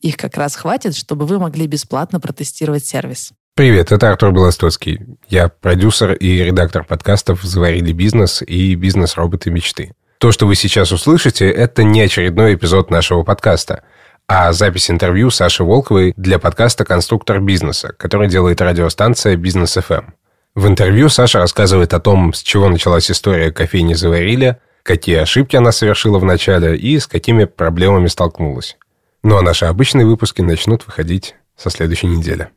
Их 0.00 0.16
как 0.16 0.36
раз 0.36 0.54
хватит, 0.54 0.94
чтобы 0.94 1.26
вы 1.26 1.38
могли 1.38 1.66
бесплатно 1.66 2.20
протестировать 2.20 2.86
сервис. 2.86 3.32
Привет, 3.56 3.90
это 3.90 4.10
Артур 4.10 4.30
Белостоцкий. 4.30 5.00
Я 5.28 5.48
продюсер 5.48 6.12
и 6.12 6.44
редактор 6.44 6.84
подкастов 6.84 7.42
«Заварили 7.42 7.90
бизнес» 7.90 8.40
и 8.42 8.76
«Бизнес-роботы 8.76 9.50
мечты». 9.50 9.92
То, 10.18 10.30
что 10.30 10.46
вы 10.46 10.54
сейчас 10.54 10.92
услышите, 10.92 11.50
это 11.50 11.82
не 11.82 12.00
очередной 12.00 12.54
эпизод 12.54 12.90
нашего 12.90 13.24
подкаста, 13.24 13.82
а 14.28 14.52
запись 14.52 14.88
интервью 14.88 15.30
Саши 15.30 15.64
Волковой 15.64 16.14
для 16.16 16.38
подкаста 16.38 16.84
«Конструктор 16.84 17.40
бизнеса», 17.40 17.92
который 17.98 18.28
делает 18.28 18.60
радиостанция 18.60 19.34
«Бизнес 19.34 19.74
ФМ». 19.74 20.12
В 20.54 20.68
интервью 20.68 21.08
Саша 21.08 21.40
рассказывает 21.40 21.94
о 21.94 22.00
том, 22.00 22.32
с 22.32 22.42
чего 22.42 22.68
началась 22.68 23.10
история 23.10 23.50
кофейни 23.50 23.94
«Заварили», 23.94 24.58
какие 24.84 25.16
ошибки 25.16 25.56
она 25.56 25.72
совершила 25.72 26.20
в 26.20 26.24
начале 26.24 26.76
и 26.76 27.00
с 27.00 27.08
какими 27.08 27.44
проблемами 27.44 28.06
столкнулась. 28.06 28.76
Ну 29.22 29.36
а 29.36 29.42
наши 29.42 29.64
обычные 29.64 30.06
выпуски 30.06 30.42
начнут 30.42 30.86
выходить 30.86 31.34
со 31.56 31.70
следующей 31.70 32.06
недели. 32.06 32.50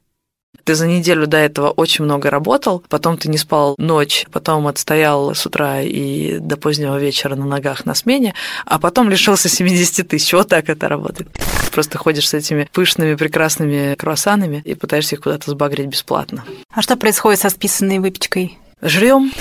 Ты 0.63 0.75
за 0.75 0.85
неделю 0.85 1.27
до 1.27 1.37
этого 1.37 1.69
очень 1.69 2.05
много 2.05 2.29
работал, 2.29 2.83
потом 2.87 3.17
ты 3.17 3.29
не 3.29 3.37
спал 3.37 3.75
ночь, 3.77 4.25
потом 4.31 4.67
отстоял 4.67 5.33
с 5.33 5.45
утра 5.45 5.81
и 5.81 6.37
до 6.39 6.57
позднего 6.57 6.97
вечера 6.99 7.35
на 7.35 7.45
ногах 7.45 7.85
на 7.85 7.95
смене, 7.95 8.35
а 8.65 8.77
потом 8.77 9.09
лишился 9.09 9.49
70 9.49 10.07
тысяч. 10.07 10.33
Вот 10.33 10.49
так 10.49 10.69
это 10.69 10.87
работает. 10.87 11.29
Просто 11.71 11.97
ходишь 11.97 12.29
с 12.29 12.33
этими 12.33 12.69
пышными, 12.71 13.15
прекрасными 13.15 13.95
круассанами 13.95 14.61
и 14.65 14.75
пытаешься 14.75 15.15
их 15.15 15.21
куда-то 15.21 15.49
сбагрить 15.49 15.87
бесплатно. 15.87 16.43
А 16.73 16.81
что 16.81 16.95
происходит 16.95 17.39
со 17.39 17.49
списанной 17.49 17.99
выпечкой? 17.99 18.57
Жрем. 18.81 19.31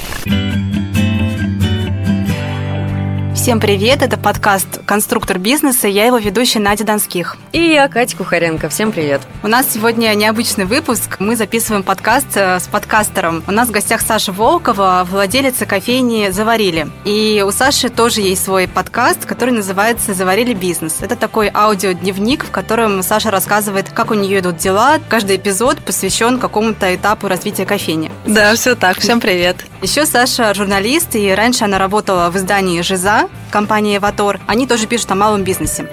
Всем 3.41 3.59
привет, 3.59 4.03
это 4.03 4.19
подкаст 4.19 4.83
«Конструктор 4.85 5.39
бизнеса», 5.39 5.89
я 5.89 6.05
его 6.05 6.19
ведущая 6.19 6.59
Надя 6.59 6.85
Донских. 6.85 7.39
И 7.53 7.71
я, 7.71 7.89
Катя 7.89 8.19
Кухаренко, 8.19 8.69
всем 8.69 8.93
привет. 8.93 9.23
У 9.43 9.49
нас 9.49 9.67
сегодня 9.73 10.15
необычный 10.15 10.67
выпуск, 10.67 11.17
мы 11.21 11.37
записываем 11.37 11.83
подкаст 11.83 12.27
э, 12.35 12.61
с 12.61 12.69
подкастером. 12.69 13.43
У 13.47 13.51
нас 13.51 13.69
в 13.69 13.71
гостях 13.71 14.03
Саша 14.03 14.33
Волкова, 14.33 15.07
владелица 15.11 15.65
кофейни 15.65 16.29
«Заварили». 16.29 16.89
И 17.07 17.43
у 17.45 17.51
Саши 17.51 17.89
тоже 17.89 18.21
есть 18.21 18.45
свой 18.45 18.69
подкаст, 18.69 19.25
который 19.25 19.55
называется 19.55 20.13
«Заварили 20.13 20.53
бизнес». 20.53 20.99
Это 21.01 21.17
такой 21.17 21.51
аудиодневник, 21.53 22.45
в 22.45 22.51
котором 22.51 23.03
Саша 23.03 23.31
рассказывает, 23.31 23.89
как 23.89 24.11
у 24.11 24.15
нее 24.15 24.41
идут 24.41 24.59
дела. 24.59 24.99
Каждый 25.09 25.37
эпизод 25.37 25.79
посвящен 25.79 26.39
какому-то 26.39 26.95
этапу 26.95 27.27
развития 27.27 27.65
кофейни. 27.65 28.13
Да, 28.27 28.55
все 28.55 28.75
так, 28.75 28.99
всем 28.99 29.19
привет. 29.19 29.65
Еще 29.81 30.05
Саша 30.05 30.53
журналист, 30.53 31.17
и 31.17 31.31
раньше 31.31 31.65
она 31.65 31.79
работала 31.79 32.29
в 32.29 32.37
издании 32.37 32.83
«Жиза», 32.83 33.30
компании 33.51 33.97
«Эватор», 33.97 34.41
они 34.47 34.67
тоже 34.67 34.87
пишут 34.87 35.11
о 35.11 35.15
малом 35.15 35.45
бизнесе. 35.45 35.87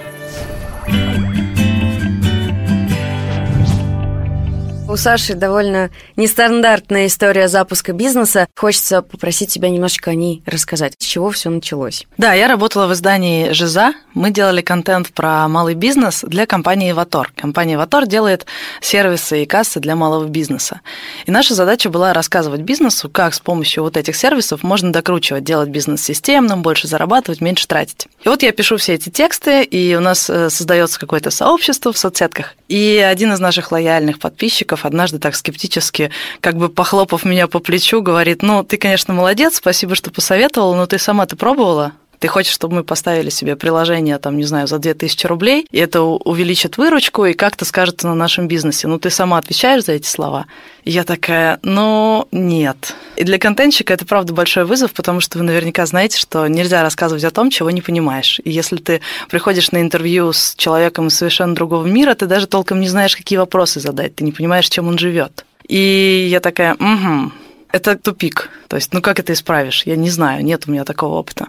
У 4.88 4.96
Саши 4.96 5.34
довольно 5.34 5.90
нестандартная 6.16 7.08
история 7.08 7.48
запуска 7.48 7.92
бизнеса. 7.92 8.48
Хочется 8.56 9.02
попросить 9.02 9.52
тебя 9.52 9.68
немножечко 9.68 10.12
о 10.12 10.14
ней 10.14 10.42
рассказать. 10.46 10.94
С 10.98 11.04
чего 11.04 11.30
все 11.30 11.50
началось? 11.50 12.06
Да, 12.16 12.32
я 12.32 12.48
работала 12.48 12.86
в 12.86 12.94
издании 12.94 13.52
«Жиза». 13.52 13.92
Мы 14.14 14.30
делали 14.30 14.62
контент 14.62 15.12
про 15.12 15.46
малый 15.46 15.74
бизнес 15.74 16.24
для 16.26 16.46
компании 16.46 16.92
«Ватор». 16.92 17.30
Компания 17.36 17.76
«Ватор» 17.76 18.06
делает 18.06 18.46
сервисы 18.80 19.42
и 19.42 19.46
кассы 19.46 19.78
для 19.78 19.94
малого 19.94 20.24
бизнеса. 20.24 20.80
И 21.26 21.30
наша 21.30 21.52
задача 21.52 21.90
была 21.90 22.14
рассказывать 22.14 22.62
бизнесу, 22.62 23.10
как 23.10 23.34
с 23.34 23.40
помощью 23.40 23.82
вот 23.82 23.98
этих 23.98 24.16
сервисов 24.16 24.62
можно 24.62 24.90
докручивать, 24.90 25.44
делать 25.44 25.68
бизнес 25.68 26.02
системным, 26.02 26.62
больше 26.62 26.88
зарабатывать, 26.88 27.42
меньше 27.42 27.66
тратить. 27.68 28.08
И 28.24 28.28
вот 28.30 28.42
я 28.42 28.52
пишу 28.52 28.78
все 28.78 28.94
эти 28.94 29.10
тексты, 29.10 29.64
и 29.64 29.94
у 29.94 30.00
нас 30.00 30.30
э, 30.30 30.48
создается 30.48 30.98
какое-то 30.98 31.30
сообщество 31.30 31.92
в 31.92 31.98
соцсетках. 31.98 32.54
И 32.68 32.98
один 32.98 33.34
из 33.34 33.38
наших 33.38 33.70
лояльных 33.70 34.18
подписчиков 34.18 34.78
однажды 34.88 35.18
так 35.20 35.36
скептически, 35.36 36.10
как 36.40 36.56
бы 36.56 36.68
похлопав 36.68 37.24
меня 37.24 37.46
по 37.46 37.60
плечу, 37.60 38.02
говорит, 38.02 38.42
ну, 38.42 38.64
ты, 38.64 38.76
конечно, 38.76 39.14
молодец, 39.14 39.56
спасибо, 39.56 39.94
что 39.94 40.10
посоветовала, 40.10 40.74
но 40.74 40.86
ты 40.86 40.98
сама-то 40.98 41.36
пробовала? 41.36 41.92
Ты 42.18 42.28
хочешь, 42.28 42.52
чтобы 42.52 42.76
мы 42.76 42.84
поставили 42.84 43.30
себе 43.30 43.56
приложение, 43.56 44.18
там, 44.18 44.36
не 44.36 44.44
знаю, 44.44 44.66
за 44.66 44.78
2000 44.78 45.26
рублей, 45.26 45.66
и 45.70 45.78
это 45.78 46.02
увеличит 46.02 46.76
выручку 46.76 47.26
и 47.26 47.34
как-то 47.34 47.64
скажется 47.64 48.08
на 48.08 48.14
нашем 48.14 48.48
бизнесе. 48.48 48.88
Ну, 48.88 48.98
ты 48.98 49.10
сама 49.10 49.38
отвечаешь 49.38 49.84
за 49.84 49.92
эти 49.92 50.06
слова? 50.06 50.46
Я 50.84 51.04
такая, 51.04 51.60
ну, 51.62 52.26
нет. 52.32 52.94
И 53.16 53.24
для 53.24 53.38
контентщика 53.38 53.92
это, 53.92 54.06
правда, 54.06 54.32
большой 54.32 54.64
вызов, 54.64 54.92
потому 54.92 55.20
что 55.20 55.38
вы 55.38 55.44
наверняка 55.44 55.86
знаете, 55.86 56.18
что 56.18 56.46
нельзя 56.48 56.82
рассказывать 56.82 57.24
о 57.24 57.30
том, 57.30 57.50
чего 57.50 57.70
не 57.70 57.82
понимаешь. 57.82 58.40
И 58.42 58.50
если 58.50 58.76
ты 58.76 59.00
приходишь 59.28 59.70
на 59.70 59.80
интервью 59.80 60.32
с 60.32 60.54
человеком 60.56 61.08
из 61.08 61.14
совершенно 61.14 61.54
другого 61.54 61.86
мира, 61.86 62.14
ты 62.14 62.26
даже 62.26 62.46
толком 62.46 62.80
не 62.80 62.88
знаешь, 62.88 63.16
какие 63.16 63.38
вопросы 63.38 63.80
задать, 63.80 64.16
ты 64.16 64.24
не 64.24 64.32
понимаешь, 64.32 64.68
чем 64.68 64.88
он 64.88 64.98
живет. 64.98 65.44
И 65.68 66.28
я 66.30 66.40
такая, 66.40 66.74
угу, 66.74 67.32
это 67.72 67.96
тупик. 67.96 68.50
То 68.68 68.76
есть, 68.76 68.92
ну 68.92 69.00
как 69.00 69.18
это 69.18 69.32
исправишь? 69.32 69.82
Я 69.84 69.96
не 69.96 70.10
знаю, 70.10 70.44
нет 70.44 70.64
у 70.66 70.70
меня 70.70 70.84
такого 70.84 71.14
опыта. 71.18 71.48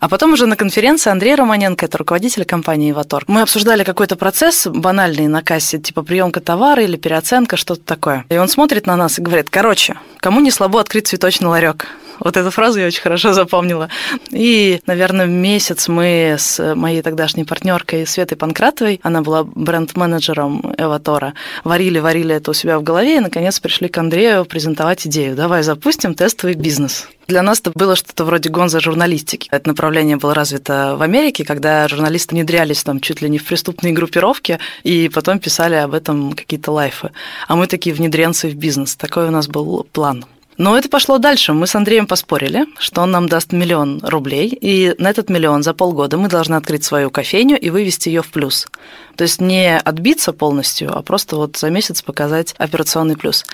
А 0.00 0.08
потом 0.08 0.32
уже 0.32 0.46
на 0.46 0.56
конференции 0.56 1.10
Андрей 1.10 1.34
Романенко, 1.34 1.86
это 1.86 1.98
руководитель 1.98 2.44
компании 2.44 2.90
«Иватор», 2.90 3.24
мы 3.26 3.42
обсуждали 3.42 3.84
какой-то 3.84 4.16
процесс 4.16 4.66
банальный 4.66 5.26
на 5.26 5.42
кассе, 5.42 5.78
типа 5.78 6.02
приемка 6.02 6.40
товара 6.40 6.82
или 6.82 6.96
переоценка, 6.96 7.56
что-то 7.56 7.82
такое. 7.82 8.24
И 8.28 8.36
он 8.36 8.48
смотрит 8.48 8.86
на 8.86 8.96
нас 8.96 9.18
и 9.18 9.22
говорит, 9.22 9.50
короче, 9.50 9.96
кому 10.18 10.40
не 10.40 10.50
слабо 10.50 10.80
открыть 10.80 11.08
цветочный 11.08 11.48
ларек? 11.48 11.86
Вот 12.24 12.36
эту 12.36 12.50
фразу 12.50 12.78
я 12.78 12.86
очень 12.86 13.02
хорошо 13.02 13.32
запомнила. 13.32 13.88
И, 14.30 14.80
наверное, 14.86 15.26
месяц 15.26 15.88
мы 15.88 16.36
с 16.38 16.74
моей 16.74 17.02
тогдашней 17.02 17.44
партнеркой 17.44 18.06
Светой 18.06 18.36
Панкратовой, 18.36 19.00
она 19.02 19.22
была 19.22 19.42
бренд-менеджером 19.42 20.74
Эватора, 20.78 21.34
варили-варили 21.64 22.36
это 22.36 22.52
у 22.52 22.54
себя 22.54 22.78
в 22.78 22.84
голове 22.84 23.16
и, 23.16 23.20
наконец, 23.20 23.58
пришли 23.58 23.88
к 23.88 23.98
Андрею 23.98 24.44
презентовать 24.44 25.06
идею. 25.06 25.34
Давай 25.52 25.64
запустим 25.64 26.14
тестовый 26.14 26.54
бизнес. 26.54 27.08
Для 27.26 27.42
нас 27.42 27.60
это 27.60 27.72
было 27.74 27.94
что-то 27.94 28.24
вроде 28.24 28.48
гонза 28.48 28.80
журналистики. 28.80 29.48
Это 29.50 29.68
направление 29.68 30.16
было 30.16 30.32
развито 30.32 30.96
в 30.96 31.02
Америке, 31.02 31.44
когда 31.44 31.86
журналисты 31.88 32.34
внедрялись 32.34 32.82
там 32.82 33.00
чуть 33.00 33.20
ли 33.20 33.28
не 33.28 33.36
в 33.36 33.44
преступные 33.44 33.92
группировки, 33.92 34.58
и 34.82 35.10
потом 35.10 35.40
писали 35.40 35.74
об 35.74 35.92
этом 35.92 36.32
какие-то 36.32 36.72
лайфы. 36.72 37.10
А 37.48 37.54
мы 37.54 37.66
такие 37.66 37.94
внедренцы 37.94 38.48
в 38.48 38.54
бизнес. 38.54 38.96
Такой 38.96 39.28
у 39.28 39.30
нас 39.30 39.46
был 39.46 39.86
план. 39.92 40.24
Но 40.62 40.78
это 40.78 40.88
пошло 40.88 41.18
дальше. 41.18 41.52
Мы 41.54 41.66
с 41.66 41.74
Андреем 41.74 42.06
поспорили, 42.06 42.66
что 42.78 43.02
он 43.02 43.10
нам 43.10 43.28
даст 43.28 43.50
миллион 43.50 43.98
рублей, 44.04 44.46
и 44.46 44.94
на 44.96 45.10
этот 45.10 45.28
миллион 45.28 45.64
за 45.64 45.74
полгода 45.74 46.18
мы 46.18 46.28
должны 46.28 46.54
открыть 46.54 46.84
свою 46.84 47.10
кофейню 47.10 47.58
и 47.58 47.68
вывести 47.68 48.10
ее 48.10 48.22
в 48.22 48.30
плюс. 48.30 48.68
То 49.16 49.24
есть 49.24 49.40
не 49.40 49.76
отбиться 49.76 50.32
полностью, 50.32 50.96
а 50.96 51.02
просто 51.02 51.34
вот 51.34 51.56
за 51.56 51.68
месяц 51.68 52.00
показать 52.00 52.54
операционный 52.58 53.16
плюс. 53.16 53.44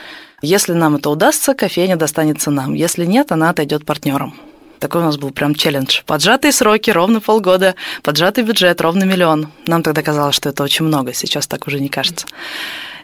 Если 0.43 0.75
нам 0.75 0.97
это 0.97 1.09
удастся, 1.09 1.55
кофейня 1.55 1.97
достанется 1.97 2.51
нам. 2.51 2.75
Если 2.75 3.07
нет, 3.07 3.33
она 3.33 3.49
отойдет 3.49 3.87
партнерам. 3.87 4.35
Такой 4.79 5.01
у 5.01 5.05
нас 5.05 5.17
был 5.17 5.31
прям 5.31 5.55
челлендж. 5.55 6.03
Поджатые 6.05 6.53
сроки, 6.53 6.91
ровно 6.91 7.23
полгода, 7.23 7.75
поджатый 8.03 8.45
бюджет, 8.45 8.83
ровно 8.83 9.05
миллион. 9.05 9.49
Нам 9.67 9.83
тогда 9.83 10.03
казалось, 10.03 10.37
что 10.37 10.51
это 10.51 10.63
очень 10.63 10.85
много, 10.85 11.15
сейчас 11.15 11.47
так 11.47 11.67
уже 11.69 11.81
не 11.81 11.89
кажется. 11.89 12.27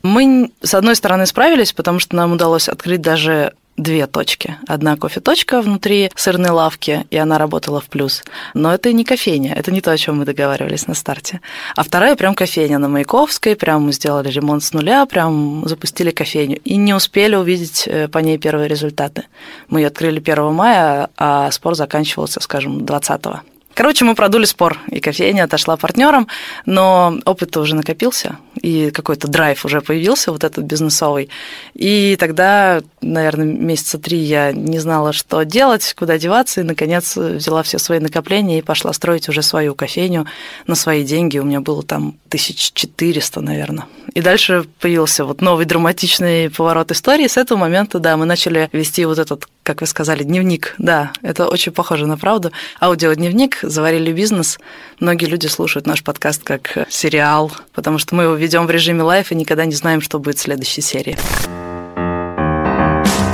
Мы, 0.03 0.51
с 0.61 0.75
одной 0.75 0.95
стороны, 0.95 1.25
справились, 1.25 1.73
потому 1.73 2.01
что 2.01 2.15
нам 2.17 2.33
удалось 2.33 2.69
открыть 2.69 3.01
даже 3.01 3.55
две 3.77 4.07
точки. 4.07 4.57
Одна 4.67 4.97
кофе-точка 4.97 5.61
внутри 5.63 6.11
сырной 6.15 6.51
лавки, 6.51 7.07
и 7.11 7.17
она 7.17 7.39
работала 7.39 7.81
в 7.81 7.87
плюс. 7.87 8.23
Но 8.55 8.73
это 8.73 8.93
не 8.93 9.05
кофейня, 9.05 9.55
это 9.55 9.73
не 9.73 9.81
то, 9.81 9.91
о 9.91 9.97
чем 9.97 10.19
мы 10.19 10.25
договаривались 10.25 10.87
на 10.87 10.95
старте. 10.95 11.41
А 11.77 11.83
вторая 11.83 12.17
прям 12.17 12.35
кофейня 12.35 12.79
на 12.79 12.89
Маяковской, 12.89 13.57
прям 13.57 13.87
мы 13.87 13.93
сделали 13.93 14.31
ремонт 14.31 14.63
с 14.63 14.73
нуля, 14.73 15.07
прям 15.07 15.67
запустили 15.67 16.11
кофейню. 16.11 16.59
И 16.65 16.77
не 16.77 16.95
успели 16.95 17.35
увидеть 17.35 17.85
э, 17.87 18.09
по 18.09 18.19
ней 18.19 18.39
первые 18.39 18.69
результаты. 18.69 19.25
Мы 19.69 19.81
ее 19.81 19.89
открыли 19.89 20.21
1 20.21 20.53
мая, 20.53 21.11
а 21.17 21.51
спор 21.51 21.75
заканчивался, 21.75 22.41
скажем, 22.41 22.85
20 22.85 23.21
-го. 23.23 23.41
Короче, 23.75 24.05
мы 24.05 24.15
продули 24.15 24.45
спор, 24.45 24.79
и 24.89 25.01
кофейня 25.01 25.45
отошла 25.45 25.77
партнерам, 25.77 26.29
но 26.65 27.19
опыт 27.25 27.57
уже 27.57 27.75
накопился, 27.75 28.39
и 28.61 28.91
какой-то 28.91 29.27
драйв 29.27 29.65
уже 29.65 29.81
появился, 29.81 30.31
вот 30.31 30.45
этот 30.45 30.65
бизнесовый. 30.65 31.29
И 31.75 32.17
тогда, 32.19 32.83
наверное, 33.01 33.47
месяца 33.47 33.99
три 33.99 34.19
я 34.19 34.53
не 34.53 34.79
знала, 34.79 35.13
что 35.13 35.43
делать, 35.43 35.93
куда 35.99 36.19
деваться, 36.19 36.61
и, 36.61 36.65
наконец, 36.65 37.17
взяла 37.17 37.65
все 37.65 37.79
свои 37.79 37.99
накопления 37.99 38.61
и 38.61 38.63
пошла 38.63 38.93
строить 38.93 39.29
уже 39.29 39.43
свою 39.43 39.75
кофейню 39.75 40.27
на 40.69 40.77
свои 40.77 41.03
деньги. 41.03 41.39
У 41.39 41.45
меня 41.45 41.61
было 41.61 41.83
там 41.83 42.15
1400, 42.29 43.41
наверное. 43.41 43.87
И 44.15 44.21
дальше 44.21 44.67
появился 44.81 45.25
вот 45.25 45.41
новый 45.41 45.67
драматичный 45.67 46.49
поворот 46.49 46.93
истории. 46.93 47.27
С 47.27 47.37
этого 47.37 47.59
момента, 47.59 47.99
да, 47.99 48.17
мы 48.17 48.25
начали 48.25 48.69
вести 48.73 49.05
вот 49.05 49.19
этот, 49.19 49.49
как 49.65 49.81
вы 49.81 49.87
сказали, 49.87 50.23
дневник. 50.23 50.75
Да, 50.79 51.13
это 51.23 51.49
очень 51.49 51.73
похоже 51.73 52.07
на 52.07 52.17
правду. 52.17 52.53
Аудиодневник 52.81 53.59
«Заварили 53.63 54.13
бизнес». 54.13 54.61
Многие 55.01 55.25
люди 55.25 55.47
слушают 55.47 55.87
наш 55.87 56.05
подкаст 56.05 56.45
как 56.45 56.87
сериал, 56.91 57.51
потому 57.73 57.99
что 57.99 58.15
мы 58.15 58.25
его 58.25 58.35
ведем 58.35 58.67
в 58.67 58.71
режиме 58.71 59.03
лайф 59.03 59.33
и 59.33 59.35
никогда 59.35 59.65
не 59.65 59.75
знаем, 59.75 60.03
что 60.03 60.19
будет 60.19 60.37
в 60.37 60.43
следующей 60.43 60.83
серии. 60.83 61.17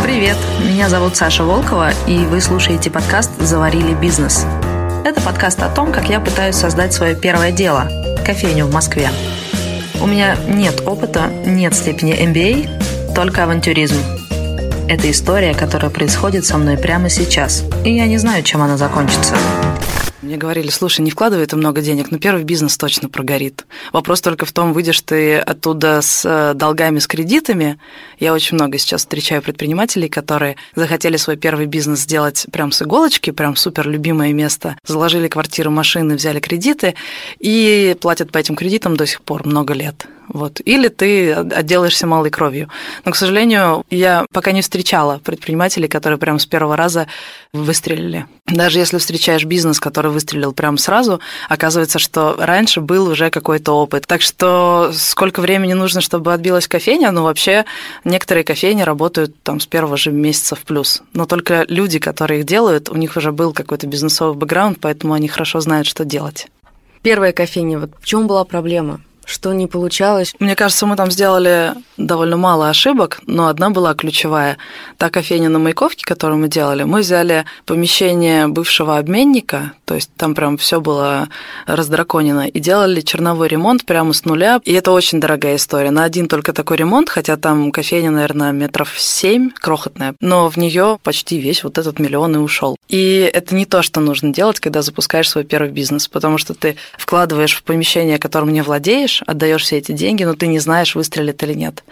Привет, 0.04 0.36
меня 0.60 0.88
зовут 0.88 1.16
Саша 1.16 1.42
Волкова, 1.42 1.90
и 2.06 2.18
вы 2.18 2.40
слушаете 2.40 2.90
подкаст 2.90 3.32
«Заварили 3.40 3.94
бизнес». 3.94 4.46
Это 5.04 5.20
подкаст 5.20 5.60
о 5.62 5.68
том, 5.68 5.92
как 5.92 6.08
я 6.08 6.20
пытаюсь 6.20 6.56
создать 6.56 6.92
свое 6.92 7.16
первое 7.16 7.50
дело– 7.50 7.90
кофейню 8.24 8.66
в 8.66 8.72
Москве. 8.72 9.10
У 10.00 10.06
меня 10.06 10.36
нет 10.46 10.82
опыта, 10.86 11.26
нет 11.44 11.74
степени 11.74 12.16
MBA, 12.16 13.14
только 13.14 13.44
авантюризм. 13.44 14.19
Это 14.90 15.08
история, 15.08 15.54
которая 15.54 15.88
происходит 15.88 16.44
со 16.44 16.58
мной 16.58 16.76
прямо 16.76 17.08
сейчас, 17.08 17.62
и 17.84 17.94
я 17.94 18.08
не 18.08 18.18
знаю, 18.18 18.42
чем 18.42 18.60
она 18.60 18.76
закончится. 18.76 19.36
Мне 20.20 20.36
говорили, 20.36 20.68
слушай, 20.68 21.00
не 21.02 21.12
вкладывай 21.12 21.46
ты 21.46 21.54
много 21.54 21.80
денег, 21.80 22.10
но 22.10 22.18
первый 22.18 22.42
бизнес 22.42 22.76
точно 22.76 23.08
прогорит. 23.08 23.66
Вопрос 23.92 24.20
только 24.20 24.46
в 24.46 24.52
том, 24.52 24.72
выйдешь 24.72 25.00
ты 25.02 25.36
оттуда 25.36 26.00
с 26.02 26.24
э, 26.24 26.54
долгами, 26.54 26.98
с 26.98 27.06
кредитами. 27.06 27.78
Я 28.18 28.34
очень 28.34 28.56
много 28.56 28.78
сейчас 28.78 29.02
встречаю 29.02 29.42
предпринимателей, 29.42 30.08
которые 30.08 30.56
захотели 30.74 31.16
свой 31.18 31.36
первый 31.36 31.66
бизнес 31.66 32.00
сделать 32.00 32.46
прям 32.50 32.72
с 32.72 32.82
иголочки, 32.82 33.30
прям 33.30 33.54
супер 33.54 33.88
любимое 33.88 34.32
место, 34.32 34.76
заложили 34.84 35.28
квартиру, 35.28 35.70
машины, 35.70 36.16
взяли 36.16 36.40
кредиты 36.40 36.96
и 37.38 37.96
платят 38.00 38.32
по 38.32 38.38
этим 38.38 38.56
кредитам 38.56 38.96
до 38.96 39.06
сих 39.06 39.22
пор 39.22 39.46
много 39.46 39.72
лет. 39.72 40.08
Вот. 40.32 40.60
Или 40.64 40.88
ты 40.88 41.32
отделаешься 41.32 42.06
малой 42.06 42.30
кровью. 42.30 42.68
Но, 43.04 43.10
к 43.10 43.16
сожалению, 43.16 43.84
я 43.90 44.26
пока 44.32 44.52
не 44.52 44.62
встречала 44.62 45.18
предпринимателей, 45.18 45.88
которые 45.88 46.18
прям 46.18 46.38
с 46.38 46.46
первого 46.46 46.76
раза 46.76 47.08
выстрелили. 47.52 48.26
Даже 48.46 48.78
если 48.78 48.98
встречаешь 48.98 49.44
бизнес, 49.44 49.80
который 49.80 50.12
выстрелил 50.12 50.52
прям 50.52 50.78
сразу, 50.78 51.20
оказывается, 51.48 51.98
что 51.98 52.36
раньше 52.38 52.80
был 52.80 53.08
уже 53.08 53.30
какой-то 53.30 53.72
опыт. 53.72 54.06
Так 54.06 54.22
что 54.22 54.92
сколько 54.94 55.40
времени 55.40 55.72
нужно, 55.72 56.00
чтобы 56.00 56.32
отбилась 56.32 56.68
кофейня? 56.68 57.10
Ну, 57.10 57.24
вообще, 57.24 57.64
некоторые 58.04 58.44
кофейни 58.44 58.82
работают 58.82 59.34
там 59.42 59.58
с 59.58 59.66
первого 59.66 59.96
же 59.96 60.12
месяца 60.12 60.54
в 60.54 60.60
плюс. 60.60 61.02
Но 61.12 61.26
только 61.26 61.64
люди, 61.68 61.98
которые 61.98 62.40
их 62.40 62.46
делают, 62.46 62.88
у 62.88 62.96
них 62.96 63.16
уже 63.16 63.32
был 63.32 63.52
какой-то 63.52 63.88
бизнесовый 63.88 64.36
бэкграунд, 64.36 64.78
поэтому 64.80 65.14
они 65.14 65.26
хорошо 65.26 65.58
знают, 65.60 65.88
что 65.88 66.04
делать. 66.04 66.46
Первая 67.02 67.32
кофейня, 67.32 67.80
вот 67.80 67.90
в 68.00 68.06
чем 68.06 68.28
была 68.28 68.44
проблема? 68.44 69.00
Что 69.30 69.52
не 69.52 69.66
получалось. 69.66 70.34
Мне 70.38 70.56
кажется, 70.56 70.86
мы 70.86 70.96
там 70.96 71.10
сделали 71.10 71.74
довольно 71.96 72.36
мало 72.36 72.68
ошибок, 72.68 73.20
но 73.26 73.48
одна 73.48 73.70
была 73.70 73.94
ключевая. 73.94 74.58
Та 74.96 75.10
кофейня 75.10 75.48
на 75.48 75.58
Маяковке, 75.58 76.04
которую 76.04 76.38
мы 76.38 76.48
делали, 76.48 76.82
мы 76.82 77.00
взяли 77.00 77.44
помещение 77.66 78.48
бывшего 78.48 78.98
обменника, 78.98 79.72
то 79.84 79.94
есть 79.94 80.10
там 80.16 80.34
прям 80.34 80.56
все 80.56 80.80
было 80.80 81.28
раздраконено, 81.66 82.46
и 82.46 82.60
делали 82.60 83.00
черновой 83.00 83.48
ремонт 83.48 83.84
прямо 83.84 84.12
с 84.12 84.24
нуля. 84.24 84.60
И 84.64 84.72
это 84.72 84.92
очень 84.92 85.20
дорогая 85.20 85.56
история. 85.56 85.90
На 85.90 86.04
один 86.04 86.28
только 86.28 86.52
такой 86.52 86.76
ремонт, 86.76 87.08
хотя 87.08 87.36
там 87.36 87.72
кофейня, 87.72 88.10
наверное, 88.10 88.52
метров 88.52 88.98
семь, 88.98 89.50
крохотная, 89.50 90.14
но 90.20 90.48
в 90.48 90.56
нее 90.56 90.98
почти 91.02 91.38
весь 91.38 91.64
вот 91.64 91.78
этот 91.78 91.98
миллион 91.98 92.36
и 92.36 92.38
ушел. 92.38 92.76
И 92.88 93.30
это 93.32 93.54
не 93.54 93.66
то, 93.66 93.82
что 93.82 94.00
нужно 94.00 94.32
делать, 94.32 94.60
когда 94.60 94.82
запускаешь 94.82 95.28
свой 95.28 95.44
первый 95.44 95.70
бизнес, 95.70 96.08
потому 96.08 96.38
что 96.38 96.54
ты 96.54 96.76
вкладываешь 96.98 97.54
в 97.54 97.62
помещение, 97.62 98.18
которым 98.18 98.52
не 98.52 98.62
владеешь, 98.62 99.19
отдаешь 99.26 99.62
все 99.62 99.78
эти 99.78 99.92
деньги, 99.92 100.24
но 100.24 100.34
ты 100.34 100.46
не 100.46 100.58
знаешь, 100.58 100.94
выстрелит 100.94 101.42
или 101.42 101.54
нет. 101.54 101.84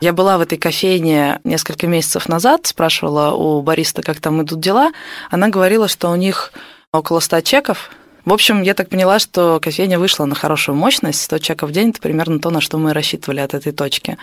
Я 0.00 0.12
была 0.12 0.38
в 0.38 0.40
этой 0.40 0.58
кофейне 0.58 1.40
несколько 1.44 1.86
месяцев 1.86 2.28
назад, 2.28 2.66
спрашивала 2.66 3.34
у 3.34 3.62
бариста, 3.62 4.02
как 4.02 4.20
там 4.20 4.42
идут 4.42 4.60
дела. 4.60 4.92
Она 5.30 5.48
говорила, 5.48 5.88
что 5.88 6.10
у 6.10 6.16
них 6.16 6.52
около 6.92 7.20
100 7.20 7.40
чеков, 7.42 7.90
в 8.24 8.32
общем, 8.32 8.62
я 8.62 8.74
так 8.74 8.88
поняла, 8.88 9.18
что 9.18 9.58
кофейня 9.60 9.98
вышла 9.98 10.26
на 10.26 10.36
хорошую 10.36 10.76
мощность. 10.76 11.22
100 11.22 11.38
чеков 11.38 11.70
в 11.70 11.72
день– 11.72 11.88
это 11.90 12.00
примерно 12.00 12.38
то, 12.38 12.50
на 12.50 12.60
что 12.60 12.78
мы 12.78 12.92
рассчитывали 12.92 13.40
от 13.40 13.52
этой 13.52 13.72
точки. 13.72 14.16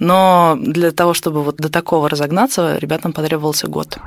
Но 0.00 0.56
для 0.58 0.90
того, 0.90 1.14
чтобы 1.14 1.44
вот 1.44 1.56
до 1.56 1.68
такого 1.68 2.08
разогнаться, 2.08 2.78
ребятам 2.78 3.12
потребовался 3.12 3.68
год. 3.68 3.98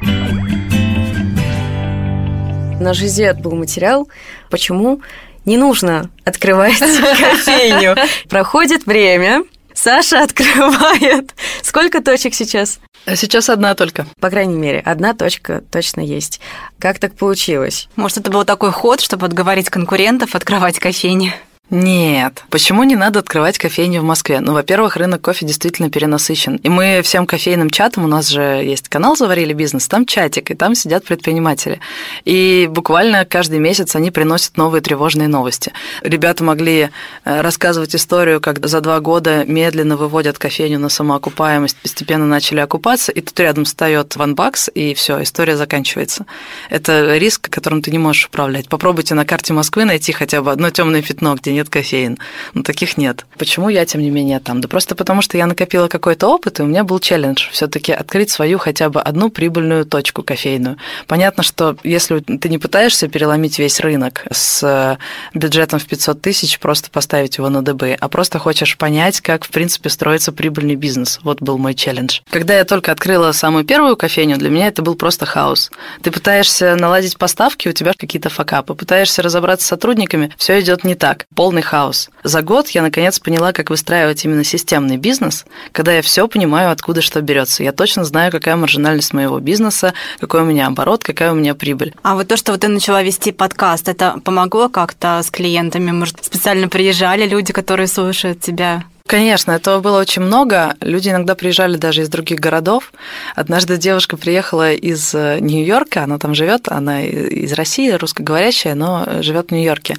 На 2.81 2.94
Жизет 2.94 3.39
был 3.39 3.56
материал, 3.56 4.10
почему 4.50 5.01
не 5.48 5.58
нужно 5.58 6.12
открывать 6.26 6.78
кофейню. 6.80 7.96
Проходит 8.30 8.86
время, 8.86 9.44
Саша 9.74 10.24
открывает. 10.24 11.34
Сколько 11.62 12.02
точек 12.02 12.34
сейчас? 12.34 12.80
Сейчас 13.16 13.50
одна 13.50 13.74
только. 13.76 14.08
По 14.20 14.30
крайней 14.30 14.58
мере, 14.58 14.80
одна 14.80 15.14
точка 15.14 15.62
точно 15.72 16.02
есть. 16.02 16.42
Как 16.80 17.00
так 17.00 17.16
получилось? 17.16 17.88
Может, 17.96 18.18
это 18.18 18.32
был 18.32 18.44
такой 18.44 18.72
ход, 18.72 19.02
чтобы 19.02 19.28
отговорить 19.28 19.70
конкурентов 19.70 20.36
открывать 20.36 20.80
кофейни? 20.80 21.34
Нет. 21.69 22.46
Почему 22.50 22.84
не 22.84 22.96
надо 22.96 23.19
открывать 23.19 23.58
кофейню 23.58 24.00
в 24.00 24.06
Москве? 24.06 24.40
Ну, 24.40 24.54
во-первых, 24.54 24.96
рынок 24.96 25.22
кофе 25.22 25.46
действительно 25.46 25.90
перенасыщен. 25.90 26.56
И 26.56 26.69
мы 26.69 27.02
всем 27.04 27.25
кофейным 27.25 27.69
чатам, 27.69 28.06
у 28.06 28.08
нас 28.08 28.30
же 28.30 28.42
есть 28.42 28.88
канал 28.88 29.18
«Заварили 29.18 29.52
бизнес», 29.52 29.90
там 29.90 30.06
чатик, 30.06 30.50
и 30.50 30.56
там 30.56 30.75
сидят 30.75 31.04
предприниматели. 31.04 31.81
И 32.24 32.69
буквально 32.72 33.25
каждый 33.25 33.60
месяц 33.60 33.98
они 33.98 34.12
приносят 34.12 34.56
новые 34.56 34.81
тревожные 34.81 35.28
новости. 35.28 35.74
Ребята 36.04 36.42
могли 36.42 36.90
э, 37.25 37.42
рассказывать 37.42 37.94
историю, 37.96 38.40
как 38.40 38.66
за 38.66 38.80
два 38.80 39.02
года 39.02 39.44
медленно 39.44 39.98
выводят 39.98 40.38
кофейню 40.38 40.80
на 40.80 40.88
самоокупаемость, 40.88 41.75
постепенно 41.75 42.25
начали 42.25 42.62
окупаться, 42.62 43.12
и 43.12 43.20
тут 43.20 43.38
рядом 43.42 43.66
встает 43.66 44.16
ванбакс, 44.16 44.70
и 44.74 44.94
все, 44.94 45.22
история 45.22 45.58
заканчивается. 45.58 46.25
Это 46.70 47.18
риск, 47.18 47.50
которым 47.50 47.81
ты 47.81 47.92
не 47.92 48.00
можешь 48.00 48.28
управлять. 48.28 48.70
Попробуйте 48.70 49.16
на 49.16 49.25
карте 49.25 49.51
Москвы 49.51 49.84
найти 49.84 50.13
хотя 50.13 50.41
бы 50.41 50.50
одно 50.50 50.70
темное 50.70 51.01
пятно, 51.01 51.36
где 51.36 51.57
нет 51.58 51.70
кофеин. 51.70 52.18
Но 52.54 52.64
таких 52.64 52.98
нет. 52.98 53.26
Почему 53.38 53.70
я, 53.70 53.86
тем 53.86 54.02
не 54.02 54.12
менее, 54.12 54.40
там? 54.40 54.62
Да 54.62 54.68
просто 54.68 54.96
потому, 54.96 55.22
что 55.22 55.38
я 55.38 55.48
накопила 55.48 55.88
какой-то 55.88 56.28
опыт, 56.28 56.60
и 56.60 56.64
у 56.64 56.66
меня 56.68 56.84
был 56.84 57.00
челлендж 57.00 57.50
все 57.52 57.68
таки 57.68 57.92
открыть 57.92 58.30
свою 58.30 58.60
хотя 58.60 58.90
бы 58.90 59.02
одну 59.02 59.30
прибыльную 59.30 59.86
точку 59.86 60.24
кофейную. 60.24 60.78
Понятно, 61.08 61.44
что 61.44 61.76
если 61.84 62.20
ты 62.20 62.50
не 62.50 62.60
пытаешься 62.60 63.08
переломить 63.08 63.60
весь 63.60 63.80
рынок 63.80 64.26
с 64.32 64.64
э, 64.64 64.98
бюджетом 65.38 65.80
в 65.80 65.86
500 65.86 66.22
тысяч, 66.22 66.60
просто 66.60 66.92
поставить 66.92 67.38
его 67.38 67.50
на 67.50 67.64
ДБ, 67.64 67.98
а 68.00 68.08
просто 68.08 68.40
хочешь 68.40 68.78
понять, 68.78 69.22
как, 69.22 69.46
в 69.46 69.50
принципе, 69.50 69.90
строится 69.90 70.32
прибыльный 70.32 70.76
бизнес. 70.76 71.20
Вот 71.24 71.42
был 71.42 71.58
мой 71.58 71.74
челлендж. 71.74 72.20
Когда 72.30 72.56
я 72.56 72.66
только 72.66 72.92
открыла 72.92 73.32
самую 73.32 73.66
первую 73.66 73.98
кофейню, 73.98 74.38
для 74.38 74.50
меня 74.50 74.68
это 74.68 74.82
был 74.84 74.96
просто 74.96 75.26
хаос. 75.26 75.72
Ты 76.04 76.12
пытаешься 76.12 76.76
наладить 76.76 77.18
поставки, 77.18 77.68
у 77.68 77.74
тебя 77.74 77.94
какие-то 77.98 78.30
факапы. 78.30 78.76
Пытаешься 78.76 79.24
разобраться 79.24 79.66
с 79.66 79.70
сотрудниками, 79.70 80.32
все 80.38 80.60
идет 80.60 80.84
не 80.84 80.96
так. 80.96 81.26
Пол 81.36 81.47
полный 81.48 81.62
хаос. 81.62 82.10
За 82.24 82.42
год 82.42 82.68
я 82.72 82.82
наконец 82.82 83.20
поняла, 83.20 83.54
как 83.54 83.70
выстраивать 83.70 84.25
именно 84.25 84.44
системный 84.44 84.98
бизнес, 84.98 85.46
когда 85.72 85.94
я 85.94 86.01
все 86.01 86.27
понимаю, 86.27 86.72
откуда 86.72 87.01
что 87.01 87.22
берется. 87.22 87.63
Я 87.63 87.72
точно 87.72 88.04
знаю, 88.04 88.34
какая 88.34 88.58
маржинальность 88.58 89.13
моего 89.13 89.39
бизнеса, 89.39 89.94
какой 90.20 90.42
у 90.42 90.46
меня 90.46 90.68
оборот, 90.68 91.06
какая 91.06 91.32
у 91.32 91.36
меня 91.36 91.56
прибыль. 91.56 91.94
А 92.04 92.16
вот 92.16 92.27
то, 92.27 92.36
что 92.36 92.51
вот 92.51 92.60
ты 92.60 92.68
начала 92.68 93.01
вести 93.01 93.32
подкаст, 93.32 93.88
это 93.88 94.20
помогло 94.25 94.68
как-то 94.68 95.22
с 95.24 95.32
клиентами? 95.32 95.92
Может, 95.92 96.25
специально 96.25 96.68
приезжали 96.68 97.25
люди, 97.25 97.54
которые 97.54 97.88
слушают 97.88 98.42
тебя? 98.42 98.84
Конечно, 99.08 99.54
этого 99.54 99.80
было 99.80 100.02
очень 100.02 100.22
много. 100.22 100.76
Люди 100.82 101.08
иногда 101.08 101.34
приезжали 101.34 101.78
даже 101.78 102.02
из 102.02 102.10
других 102.10 102.42
городов. 102.42 102.92
Однажды 103.36 103.78
девушка 103.78 104.18
приехала 104.18 104.74
из 104.74 105.16
э, 105.16 105.40
Нью-Йорка, 105.40 106.04
она 106.04 106.20
там 106.20 106.36
живет, 106.36 106.68
она 106.68 107.04
из 107.04 107.54
России, 107.54 107.90
русскоговорящая, 107.92 108.76
но 108.76 109.22
живет 109.22 109.48
в 109.48 109.52
Нью-Йорке. 109.54 109.96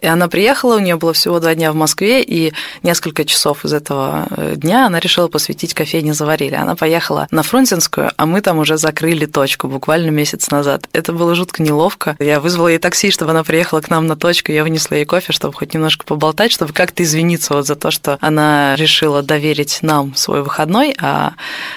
И 0.00 0.06
она 0.06 0.28
приехала, 0.28 0.76
у 0.76 0.78
нее 0.78 0.96
было 0.96 1.12
всего 1.12 1.40
два 1.40 1.56
дня 1.56 1.72
в 1.72 1.74
Москве, 1.74 2.22
и 2.22 2.52
несколько 2.84 3.24
часов 3.24 3.64
из 3.64 3.72
этого 3.72 4.28
э, 4.30 4.54
дня 4.54 4.86
она 4.86 5.00
решила 5.00 5.26
посвятить 5.26 5.74
кофейне 5.74 6.14
«Заварили». 6.14 6.54
Она 6.54 6.76
поехала 6.76 7.26
на 7.32 7.42
Фрунзенскую, 7.42 8.12
а 8.16 8.26
мы 8.26 8.42
там 8.42 8.58
уже 8.58 8.76
закрыли 8.76 9.26
точку 9.26 9.66
буквально 9.66 10.10
месяц 10.10 10.50
назад. 10.52 10.88
Это 10.92 11.12
было 11.12 11.34
жутко 11.34 11.64
неловко. 11.64 12.14
Я 12.20 12.38
вызвала 12.38 12.68
ей 12.68 12.78
такси, 12.78 13.10
чтобы 13.10 13.32
она 13.32 13.42
приехала 13.42 13.80
к 13.80 13.90
нам 13.90 14.06
на 14.06 14.14
точку, 14.14 14.52
я 14.52 14.62
вынесла 14.62 14.94
ей 14.94 15.04
кофе, 15.04 15.32
чтобы 15.32 15.54
хоть 15.54 15.74
немножко 15.74 16.04
поболтать, 16.04 16.52
чтобы 16.52 16.72
как-то 16.72 17.02
извиниться 17.02 17.54
вот 17.54 17.66
за 17.66 17.74
то, 17.74 17.90
что 17.90 18.18
она 18.20 18.35
она 18.36 18.76
решила 18.76 19.22
доверить 19.22 19.78
нам 19.82 20.14
свой 20.14 20.42
выходной, 20.42 20.94
а 21.00 21.32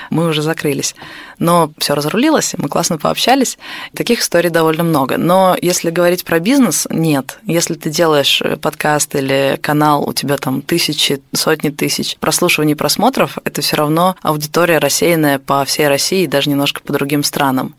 мы 0.10 0.28
уже 0.28 0.42
закрылись. 0.42 0.94
Но 1.40 1.72
все 1.78 1.96
разрулилось, 1.96 2.54
мы 2.58 2.70
классно 2.70 2.98
пообщались. 2.98 3.58
Таких 3.96 4.20
историй 4.20 4.50
довольно 4.50 4.84
много. 4.84 5.18
Но 5.18 5.58
если 5.62 5.90
говорить 5.90 6.26
про 6.26 6.40
бизнес, 6.40 6.88
нет. 6.90 7.40
Если 7.46 7.74
ты 7.74 7.90
делаешь 7.90 8.42
подкаст 8.62 9.16
или 9.16 9.58
канал, 9.62 10.08
у 10.08 10.14
тебя 10.14 10.38
там 10.38 10.62
тысячи, 10.62 11.22
сотни 11.34 11.70
тысяч 11.70 12.18
прослушиваний, 12.18 12.76
просмотров, 12.76 13.38
это 13.46 13.62
все 13.62 13.78
равно 13.78 14.16
аудитория 14.22 14.78
рассеянная 14.80 15.40
по 15.40 15.64
всей 15.66 15.88
России 15.88 16.24
и 16.24 16.28
даже 16.28 16.50
немножко 16.50 16.82
по 16.82 16.94
другим 16.94 17.24
странам. 17.24 17.76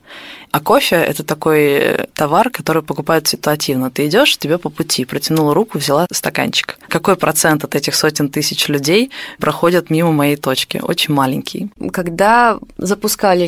А 0.53 0.61
кофе– 0.61 0.97
это 0.97 1.23
такой 1.23 1.63
э, 1.63 2.07
товар, 2.13 2.51
который 2.51 2.83
покупают 2.83 3.29
ситуативно. 3.29 3.91
Ты 3.91 4.07
идешь, 4.07 4.37
тебе 4.37 4.59
по 4.59 4.69
пути, 4.69 5.05
протянула 5.05 5.55
руку, 5.55 5.79
взяла 5.79 6.07
стаканчик. 6.11 6.77
Какой 6.89 7.15
процент 7.15 7.63
от 7.63 7.77
этих 7.77 7.95
сотен 7.95 8.29
тысяч 8.29 8.67
людей 8.69 9.13
проходят 9.39 9.91
мимо 9.91 10.11
моей 10.11 10.35
точки? 10.35 10.81
Очень 10.83 11.15
маленький. 11.15 11.71
Когда 11.93 12.59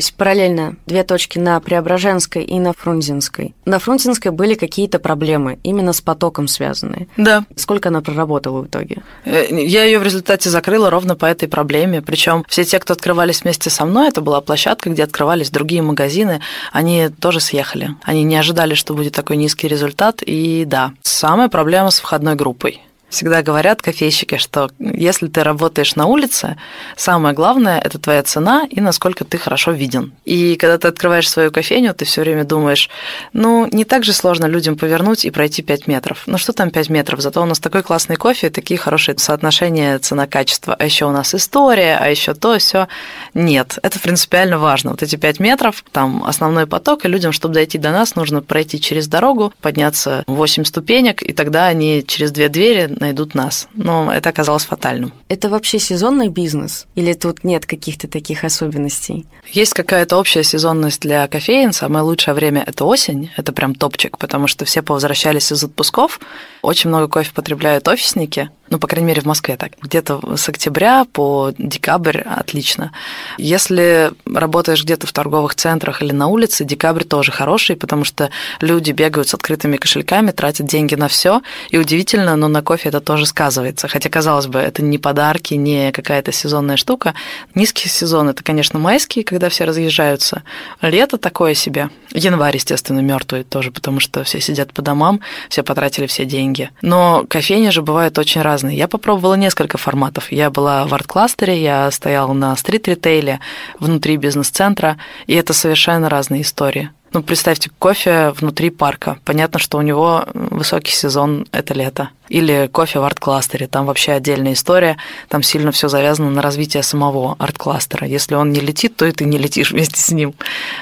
запускались 0.03 0.11
параллельно 0.11 0.75
две 0.85 1.03
точки 1.03 1.39
на 1.39 1.59
Преображенской 1.59 2.43
и 2.43 2.59
на 2.59 2.73
Фрунзенской, 2.73 3.53
на 3.65 3.79
Фрунзенской 3.79 4.31
были 4.31 4.55
какие-то 4.55 4.99
проблемы, 4.99 5.59
именно 5.63 5.93
с 5.93 6.01
потоком 6.01 6.47
связанные. 6.47 7.07
Да. 7.17 7.45
Сколько 7.55 7.89
она 7.89 8.01
проработала 8.01 8.61
в 8.61 8.67
итоге? 8.67 9.03
Э, 9.25 9.45
я 9.49 9.83
ее 9.83 9.99
в 9.99 10.03
результате 10.03 10.49
закрыла 10.49 10.89
ровно 10.89 11.15
по 11.15 11.25
этой 11.25 11.47
проблеме. 11.47 12.01
Причем 12.01 12.43
все 12.47 12.63
те, 12.63 12.79
кто 12.79 12.93
открывались 12.93 13.43
вместе 13.43 13.69
со 13.69 13.85
мной, 13.85 14.09
это 14.09 14.21
была 14.21 14.41
площадка, 14.41 14.89
где 14.89 15.03
открывались 15.03 15.49
другие 15.49 15.81
магазины, 15.81 16.41
они 16.71 17.09
тоже 17.09 17.39
съехали. 17.39 17.95
Они 18.03 18.23
не 18.23 18.35
ожидали, 18.35 18.75
что 18.75 18.93
будет 18.93 19.13
такой 19.13 19.37
низкий 19.37 19.67
результат. 19.67 20.21
И 20.21 20.65
да, 20.65 20.93
самая 21.03 21.49
проблема 21.49 21.91
с 21.91 21.99
входной 21.99 22.35
группой. 22.35 22.81
Всегда 23.13 23.43
говорят 23.43 23.83
кофейщики, 23.83 24.37
что 24.37 24.71
если 24.79 25.27
ты 25.27 25.43
работаешь 25.43 25.95
на 25.95 26.07
улице, 26.07 26.57
самое 26.97 27.35
главное– 27.35 27.79
это 27.85 27.99
твоя 27.99 28.23
цена 28.23 28.65
и 28.67 28.81
насколько 28.81 29.23
ты 29.23 29.37
хорошо 29.37 29.71
виден. 29.71 30.13
И 30.25 30.55
когда 30.55 30.79
ты 30.79 30.87
открываешь 30.87 31.29
свою 31.29 31.51
кофейню, 31.51 31.93
ты 31.93 32.05
все 32.05 32.21
время 32.21 32.43
думаешь, 32.43 32.89
ну, 33.31 33.69
не 33.71 33.85
так 33.85 34.03
же 34.03 34.13
сложно 34.13 34.47
людям 34.47 34.75
повернуть 34.75 35.25
и 35.25 35.29
пройти 35.29 35.61
5 35.61 35.85
метров. 35.85 36.23
Ну, 36.25 36.39
что 36.39 36.53
там 36.53 36.71
5 36.71 36.89
метров? 36.89 37.21
Зато 37.21 37.39
у 37.43 37.45
нас 37.45 37.59
такой 37.59 37.83
классный 37.83 38.15
кофе, 38.15 38.49
такие 38.49 38.79
хорошие 38.79 39.15
соотношения 39.19 39.99
цена-качество. 39.99 40.73
А 40.73 40.83
еще 40.83 41.05
у 41.05 41.11
нас 41.11 41.35
история, 41.35 41.99
а 42.01 42.09
еще 42.09 42.33
то, 42.33 42.57
все. 42.57 42.87
Нет, 43.35 43.77
это 43.83 43.99
принципиально 43.99 44.57
важно. 44.57 44.89
Вот 44.89 45.03
эти 45.03 45.17
5 45.17 45.39
метров, 45.39 45.83
там 45.91 46.23
основной 46.25 46.65
поток, 46.65 47.05
и 47.05 47.09
людям, 47.09 47.31
чтобы 47.31 47.53
дойти 47.53 47.77
до 47.77 47.91
нас, 47.91 48.15
нужно 48.15 48.41
пройти 48.41 48.81
через 48.81 49.07
дорогу, 49.07 49.53
подняться 49.61 50.23
8 50.25 50.63
ступенек, 50.63 51.21
и 51.21 51.31
тогда 51.31 51.67
они 51.67 52.03
через 52.07 52.31
две 52.31 52.49
двери 52.49 53.02
найдут 53.03 53.35
нас. 53.35 53.67
Но 53.73 54.11
это 54.11 54.29
оказалось 54.29 54.65
фатальным. 54.65 55.13
Это 55.29 55.49
вообще 55.49 55.79
сезонный 55.79 56.29
бизнес? 56.29 56.87
Или 56.95 57.13
тут 57.13 57.43
нет 57.43 57.65
каких-то 57.65 58.07
таких 58.07 58.43
особенностей? 58.43 59.25
Есть 59.51 59.73
какая-то 59.73 60.17
общая 60.17 60.43
сезонность 60.43 61.01
для 61.01 61.27
кофеин. 61.27 61.73
Самое 61.73 62.03
лучшее 62.03 62.33
время– 62.33 62.63
это 62.67 62.85
осень. 62.85 63.29
Это 63.37 63.51
прям 63.51 63.75
топчик, 63.75 64.17
потому 64.17 64.47
что 64.47 64.65
все 64.65 64.81
повозвращались 64.81 65.51
из 65.51 65.63
отпусков. 65.63 66.19
Очень 66.61 66.89
много 66.89 67.07
кофе 67.07 67.31
потребляют 67.33 67.87
офисники 67.87 68.49
ну, 68.73 68.79
по 68.79 68.87
крайней 68.87 69.07
мере, 69.07 69.21
в 69.21 69.25
Москве 69.25 69.55
так. 69.55 69.73
Где-то 69.81 70.35
с 70.35 70.49
октября 70.49 71.05
по 71.05 71.51
декабрь 71.59 72.21
отлично. 72.21 72.91
Если 73.37 74.11
работаешь 74.25 74.83
где-то 74.83 75.05
в 75.05 75.13
торговых 75.13 75.53
центрах 75.53 76.01
или 76.01 76.11
на 76.11 76.25
улице, 76.25 76.63
декабрь 76.65 77.03
тоже 77.03 77.31
хороший, 77.31 77.75
потому 77.75 78.03
что 78.03 78.31
люди 78.61 78.91
бегают 78.91 79.27
с 79.27 79.35
открытыми 79.35 79.77
кошельками, 79.77 80.31
тратят 80.31 80.65
деньги 80.65 80.95
на 80.95 81.07
все, 81.07 81.41
и 81.69 81.77
удивительно, 81.77 82.35
но 82.35 82.47
на 82.47 82.63
кофе 82.63 82.89
это 82.93 83.01
тоже 83.01 83.25
сказывается. 83.25 83.87
Хотя, 83.87 84.09
казалось 84.09 84.47
бы, 84.47 84.59
это 84.59 84.81
не 84.81 84.97
подарки, 84.97 85.55
не 85.55 85.91
какая-то 85.91 86.31
сезонная 86.31 86.77
штука. 86.77 87.13
Низкий 87.55 87.89
сезон 87.89 88.29
это, 88.29 88.43
конечно, 88.43 88.79
майский, 88.79 89.23
когда 89.23 89.49
все 89.49 89.65
разъезжаются. 89.65 90.43
Лето 90.81 91.17
такое 91.17 91.53
себе. 91.53 91.89
Январь, 92.11 92.55
естественно, 92.55 92.99
мертвый 92.99 93.43
тоже, 93.43 93.71
потому 93.71 93.99
что 93.99 94.23
все 94.23 94.39
сидят 94.39 94.73
по 94.73 94.81
домам, 94.81 95.21
все 95.49 95.63
потратили 95.63 96.05
все 96.07 96.25
деньги. 96.25 96.69
Но 96.81 97.25
кофейни 97.27 97.69
же 97.69 97.81
бывают 97.81 98.17
очень 98.17 98.41
разные. 98.41 98.77
Я 98.77 98.87
попробовала 98.87 99.33
несколько 99.33 99.77
форматов. 99.77 100.31
Я 100.31 100.49
была 100.49 100.85
в 100.85 100.93
арт-кластере, 100.93 101.61
я 101.61 101.89
стояла 101.91 102.33
на 102.33 102.55
стрит-ритейле, 102.55 103.39
внутри 103.79 104.17
бизнес-центра, 104.17 104.97
и 105.25 105.33
это 105.33 105.53
совершенно 105.53 106.09
разные 106.09 106.41
истории. 106.41 106.91
Ну, 107.13 107.21
представьте, 107.21 107.69
кофе 107.77 108.31
внутри 108.31 108.71
парка. 108.71 109.19
Понятно, 109.23 109.59
что 109.59 109.77
у 109.77 109.81
него 109.83 110.25
высокий 110.33 110.91
сезон– 110.91 111.45
это 111.51 111.75
лето. 111.75 112.09
Или 112.27 112.67
кофе 112.71 112.97
в 112.97 113.03
арт-кластере. 113.03 113.67
Там 113.67 113.85
вообще 113.85 114.13
отдельная 114.13 114.53
история. 114.53 114.97
Там 115.27 115.43
сильно 115.43 115.71
все 115.71 115.89
завязано 115.89 116.31
на 116.31 116.41
развитие 116.41 116.81
самого 116.81 117.35
арт-кластера. 117.37 118.07
Если 118.07 118.33
он 118.33 118.51
не 118.51 118.61
летит, 118.61 118.95
то 118.95 119.05
и 119.05 119.11
ты 119.11 119.25
не 119.25 119.37
летишь 119.37 119.71
вместе 119.71 120.01
с 120.01 120.09
ним. 120.09 120.33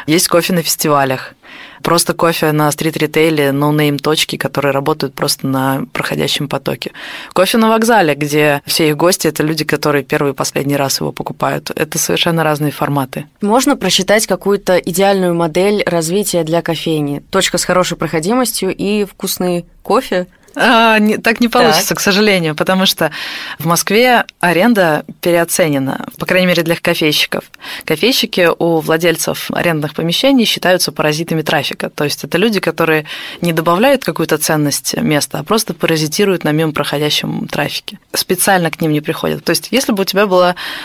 Есть 0.08 0.30
кофе 0.30 0.54
на 0.54 0.64
фестивалях. 0.64 1.34
Просто 1.84 2.14
кофе 2.14 2.52
на 2.52 2.72
стрит-ритейле, 2.72 3.52
ноунейм 3.52 4.00
точки, 4.00 4.36
которые 4.36 4.72
работают 4.72 5.14
просто 5.14 5.48
на 5.48 5.86
проходящем 5.94 6.48
потоке. 6.48 6.92
Кофе 7.34 7.58
на 7.58 7.70
вокзале, 7.70 8.16
где 8.16 8.62
все 8.66 8.90
их 8.90 8.98
гости– 8.98 9.28
это 9.30 9.44
люди, 9.44 9.64
которые 9.64 10.04
первый 10.04 10.34
и 10.34 10.36
последний 10.36 10.76
раз 10.76 11.00
его 11.00 11.12
покупают. 11.12 11.72
Это 11.76 11.98
совершенно 11.98 12.44
разные 12.44 12.72
форматы. 12.72 13.26
Можно 13.42 13.76
просчитать 13.76 14.28
какую-то 14.28 14.78
идеальную 14.78 15.36
модель 15.36 15.84
развития 15.86 16.44
для 16.44 16.62
кофейни. 16.62 17.24
Точка 17.30 17.58
с 17.58 17.66
хорошей 17.66 17.98
проходимостью 17.98 18.76
и 18.76 19.06
вкусный 19.06 19.66
кофе– 19.84 20.28
а, 20.56 21.00
не, 21.00 21.18
так 21.18 21.40
не 21.40 21.48
получится, 21.48 21.90
так. 21.90 22.00
к 22.00 22.02
сожалению, 22.02 22.56
потому 22.56 22.86
что 22.86 23.12
в 23.60 23.66
Москве 23.66 24.26
аренда 24.40 25.06
переоценена, 25.22 26.06
по 26.18 26.26
крайней 26.26 26.48
мере, 26.48 26.64
для 26.64 26.76
кофейщиков. 26.76 27.44
Кофейщики 27.86 28.50
у 28.58 28.80
владельцев 28.80 29.50
арендных 29.52 29.94
помещений 29.94 30.46
считаются 30.46 30.92
паразитами 30.92 31.42
трафика. 31.42 31.90
То 31.90 32.04
есть 32.04 32.24
это 32.24 32.38
люди, 32.38 32.60
которые 32.60 33.06
не 33.42 33.54
добавляют 33.54 34.04
какую-то 34.04 34.38
ценность 34.38 34.96
места, 34.98 35.40
а 35.40 35.44
просто 35.44 35.74
паразитируют 35.74 36.44
на 36.44 36.52
мимо 36.52 36.74
проходящем 36.74 37.48
трафике. 37.48 38.00
Специально 38.14 38.70
к 38.70 38.82
ним 38.82 38.92
не 38.92 39.02
приходят. 39.02 39.44
То 39.44 39.52
есть 39.52 39.70
если 39.72 39.94
бы 39.94 40.02
у 40.02 40.06
тебя 40.06 40.28
был 40.28 40.44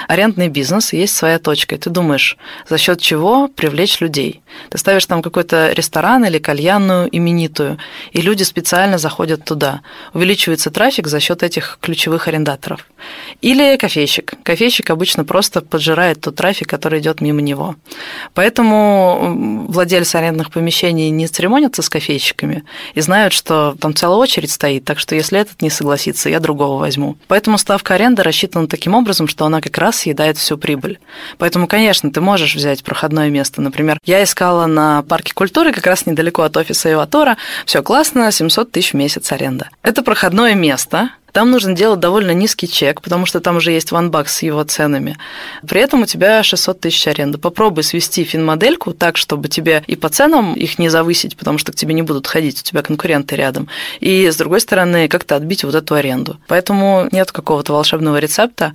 арендный 0.09 0.49
бизнес, 0.49 0.93
есть 0.93 1.17
своя 1.17 1.39
точка, 1.39 1.75
и 1.75 1.79
ты 1.79 1.91
думаешь, 1.91 2.37
за 2.69 2.79
счет 2.79 3.01
чего 3.01 3.49
привлечь 3.49 4.01
людей. 4.01 4.43
Ты 4.71 4.79
ставишь 4.79 5.07
там 5.07 5.23
какой-то 5.23 5.73
ресторан 5.73 6.25
или 6.25 6.39
кальянную 6.39 7.09
именитую, 7.11 7.79
и 8.13 8.21
люди 8.21 8.43
специально 8.43 8.99
заходят 8.99 9.45
туда 9.45 9.56
туда. 9.57 9.81
Увеличивается 10.13 10.71
трафик 10.71 11.07
за 11.07 11.19
счет 11.19 11.43
этих 11.43 11.79
ключевых 11.81 12.29
арендаторов. 12.29 12.87
Или 13.41 13.77
кофейщик. 13.77 14.35
Кофейщик 14.43 14.91
обычно 14.91 15.25
просто 15.25 15.63
поджирает 15.63 16.21
тот 16.21 16.37
трафик, 16.37 16.69
который 16.69 17.01
идет 17.01 17.21
мимо 17.21 17.41
него. 17.41 17.77
Поэтому 18.35 19.67
владельцы 19.69 20.17
арендных 20.17 20.51
помещений 20.51 21.11
не 21.11 21.27
церемонятся 21.27 21.83
с 21.83 21.89
кофейщиками 21.89 22.65
и 22.95 23.01
знают, 23.01 23.33
что 23.33 23.77
там 23.81 23.95
целая 23.95 24.19
очередь 24.19 24.51
стоит, 24.51 24.85
так 24.85 24.99
что 24.99 25.15
если 25.15 25.39
этот 25.39 25.63
не 25.63 25.71
согласится, 25.71 26.29
я 26.29 26.41
другого 26.41 26.79
возьму. 26.79 27.17
Поэтому 27.29 27.59
ставка 27.59 27.95
аренды 27.95 28.23
рассчитана 28.23 28.69
таким 28.69 28.95
образом, 28.95 29.29
что 29.29 29.47
она 29.47 29.61
как 29.61 29.79
раз 29.79 29.97
съедает 29.97 30.37
всю 30.37 30.59
прибыль. 30.59 30.99
Поэтому, 31.39 31.67
конечно, 31.67 32.11
ты 32.11 32.21
можешь 32.21 32.55
взять 32.55 32.85
проходное 32.85 33.31
место. 33.31 33.63
Например, 33.63 33.99
я 34.05 34.23
искала 34.23 34.67
на 34.67 35.03
парке 35.03 35.33
культуры, 35.33 35.73
как 35.73 35.87
раз 35.87 36.07
недалеко 36.07 36.43
от 36.43 36.57
офиса 36.57 36.93
Иватора. 36.93 37.37
Все 37.65 37.83
классно, 37.83 38.31
700 38.31 38.71
тысяч 38.71 38.93
в 38.93 38.97
месяц 38.97 39.33
аренда 39.33 39.46
аренда. 39.47 39.71
Это 39.83 40.03
проходное 40.03 40.55
место, 40.55 41.11
там 41.33 41.51
нужно 41.51 41.75
делать 41.75 42.01
довольно 42.01 42.33
низкий 42.33 42.69
чек, 42.69 43.03
потому 43.03 43.27
что 43.27 43.41
там 43.41 43.57
уже 43.57 43.73
есть 43.73 43.93
ванбак 43.93 44.29
с 44.29 44.43
его 44.43 44.63
ценами. 44.65 45.19
При 45.67 45.81
этом 45.81 46.03
у 46.03 46.07
тебя 46.07 46.43
600 46.43 46.81
тысяч 46.81 47.07
аренды. 47.07 47.39
Попробуй 47.39 47.83
свести 47.83 48.25
финмодельку 48.25 48.93
так, 48.93 49.17
чтобы 49.17 49.49
тебе 49.49 49.85
и 49.87 49.97
по 49.97 50.09
ценам 50.09 50.55
их 50.55 50.79
не 50.79 50.89
завысить, 50.89 51.37
потому 51.37 51.59
что 51.59 51.73
к 51.73 51.77
тебе 51.77 51.95
не 51.95 52.03
будут 52.03 52.27
ходить, 52.27 52.61
у 52.61 52.65
тебя 52.65 52.83
конкуренты 52.83 53.37
рядом. 53.37 53.69
И, 54.01 54.29
с 54.31 54.37
другой 54.37 54.61
стороны, 54.61 55.09
как-то 55.09 55.37
отбить 55.37 55.65
вот 55.65 55.75
эту 55.75 55.95
аренду. 55.95 56.39
Поэтому 56.49 57.09
нет 57.13 57.33
какого-то 57.33 57.73
волшебного 57.73 58.19
рецепта 58.19 58.73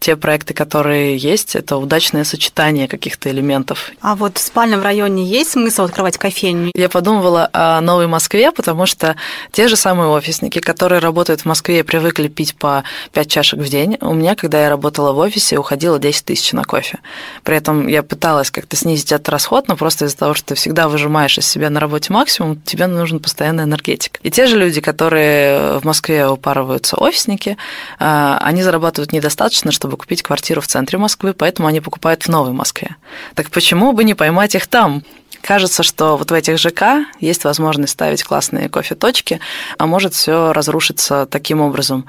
те 0.00 0.16
проекты, 0.16 0.54
которые 0.54 1.16
есть, 1.16 1.54
это 1.54 1.76
удачное 1.76 2.24
сочетание 2.24 2.88
каких-то 2.88 3.30
элементов. 3.30 3.92
А 4.00 4.16
вот 4.16 4.38
в 4.38 4.40
спальном 4.40 4.82
районе 4.82 5.24
есть 5.24 5.50
смысл 5.50 5.82
открывать 5.82 6.16
кофейню? 6.16 6.72
Я 6.74 6.88
подумывала 6.88 7.50
о 7.52 7.80
Новой 7.82 8.06
Москве, 8.06 8.50
потому 8.50 8.86
что 8.86 9.16
те 9.52 9.68
же 9.68 9.76
самые 9.76 10.08
офисники, 10.08 10.58
которые 10.58 11.00
работают 11.00 11.42
в 11.42 11.44
Москве 11.44 11.80
и 11.80 11.82
привыкли 12.00 12.28
пить 12.28 12.54
по 12.54 12.82
5 13.12 13.30
чашек 13.30 13.60
в 13.60 13.68
день. 13.68 13.98
У 14.00 14.14
меня, 14.14 14.34
когда 14.34 14.62
я 14.62 14.70
работала 14.70 15.12
в 15.12 15.18
офисе, 15.18 15.58
уходило 15.58 15.98
10 15.98 16.24
тысяч 16.24 16.52
на 16.52 16.64
кофе. 16.64 16.98
При 17.44 17.56
этом 17.56 17.88
я 17.88 18.02
пыталась 18.02 18.50
как-то 18.50 18.74
снизить 18.74 19.12
этот 19.12 19.28
расход, 19.28 19.68
но 19.68 19.76
просто 19.76 20.06
из-за 20.06 20.16
того, 20.16 20.32
что 20.32 20.48
ты 20.48 20.54
всегда 20.54 20.88
выжимаешь 20.88 21.36
из 21.36 21.46
себя 21.46 21.68
на 21.68 21.78
работе 21.78 22.10
максимум, 22.10 22.58
тебе 22.62 22.86
нужен 22.86 23.20
постоянный 23.20 23.64
энергетик. 23.64 24.18
И 24.22 24.30
те 24.30 24.46
же 24.46 24.56
люди, 24.56 24.80
которые 24.80 25.78
в 25.78 25.84
Москве 25.84 26.26
упарываются 26.26 26.96
офисники, 26.96 27.58
а, 27.98 28.38
они 28.40 28.62
зарабатывают 28.62 29.12
недостаточно, 29.12 29.70
чтобы 29.70 29.98
купить 29.98 30.22
квартиру 30.22 30.62
в 30.62 30.66
центре 30.66 30.98
Москвы, 30.98 31.34
поэтому 31.34 31.68
они 31.68 31.82
покупают 31.82 32.22
в 32.22 32.28
Новой 32.28 32.52
Москве. 32.52 32.96
Так 33.34 33.50
почему 33.50 33.92
бы 33.92 34.04
не 34.04 34.14
поймать 34.14 34.54
их 34.54 34.66
там? 34.68 35.02
Кажется, 35.42 35.82
что 35.82 36.16
вот 36.16 36.30
в 36.30 36.34
этих 36.34 36.58
ЖК 36.58 37.06
есть 37.18 37.44
возможность 37.44 37.92
ставить 37.92 38.22
классные 38.22 38.68
кофе-точки, 38.68 39.40
а 39.78 39.86
может 39.86 40.14
все 40.14 40.52
разрушиться 40.52 41.26
таким 41.26 41.60
образом. 41.60 42.06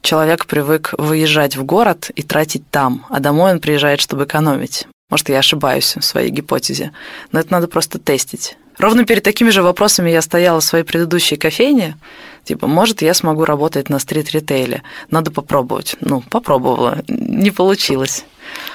Человек 0.00 0.46
привык 0.46 0.94
выезжать 0.96 1.56
в 1.56 1.64
город 1.64 2.10
и 2.14 2.22
тратить 2.22 2.70
там, 2.70 3.04
а 3.10 3.20
домой 3.20 3.52
он 3.52 3.60
приезжает, 3.60 4.00
чтобы 4.00 4.24
экономить. 4.24 4.86
Может, 5.10 5.28
я 5.28 5.38
ошибаюсь 5.38 5.96
в 5.96 6.02
своей 6.02 6.30
гипотезе, 6.30 6.92
но 7.32 7.40
это 7.40 7.50
надо 7.52 7.66
просто 7.66 7.98
тестить. 7.98 8.56
Ровно 8.78 9.04
перед 9.04 9.24
такими 9.24 9.50
же 9.50 9.62
вопросами 9.62 10.10
я 10.10 10.22
стояла 10.22 10.60
в 10.60 10.64
своей 10.64 10.84
предыдущей 10.84 11.36
кофейне. 11.36 11.96
Типа, 12.44 12.68
может, 12.68 13.02
я 13.02 13.12
смогу 13.12 13.44
работать 13.44 13.88
на 13.88 13.98
стрит-ритейле. 13.98 14.82
Надо 15.10 15.32
попробовать. 15.32 15.96
Ну, 16.00 16.20
попробовала. 16.20 16.98
Не 17.08 17.50
получилось. 17.50 18.24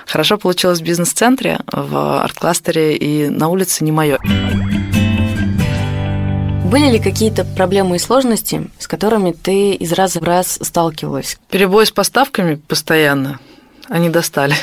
Хорошо 0.05 0.38
получилось 0.38 0.79
в 0.79 0.83
бизнес-центре, 0.83 1.60
в 1.72 2.24
арт-кластере 2.24 2.95
и 2.95 3.29
на 3.29 3.48
улице 3.48 3.83
не 3.83 3.91
мое. 3.91 4.19
Были 6.65 6.89
ли 6.89 7.00
какие-то 7.00 7.45
проблемы 7.45 7.98
и 7.98 8.00
сложности, 8.00 8.69
с 8.79 8.88
которыми 8.88 9.31
ты 9.31 9.74
из 9.74 9.91
раза 9.93 10.19
в 10.19 10.24
раз 10.24 10.57
сталкивалась? 10.62 11.38
Перебой 11.50 11.86
с 11.86 11.91
поставками 11.91 12.55
постоянно. 12.55 13.39
Они 13.89 14.10
достали. 14.10 14.55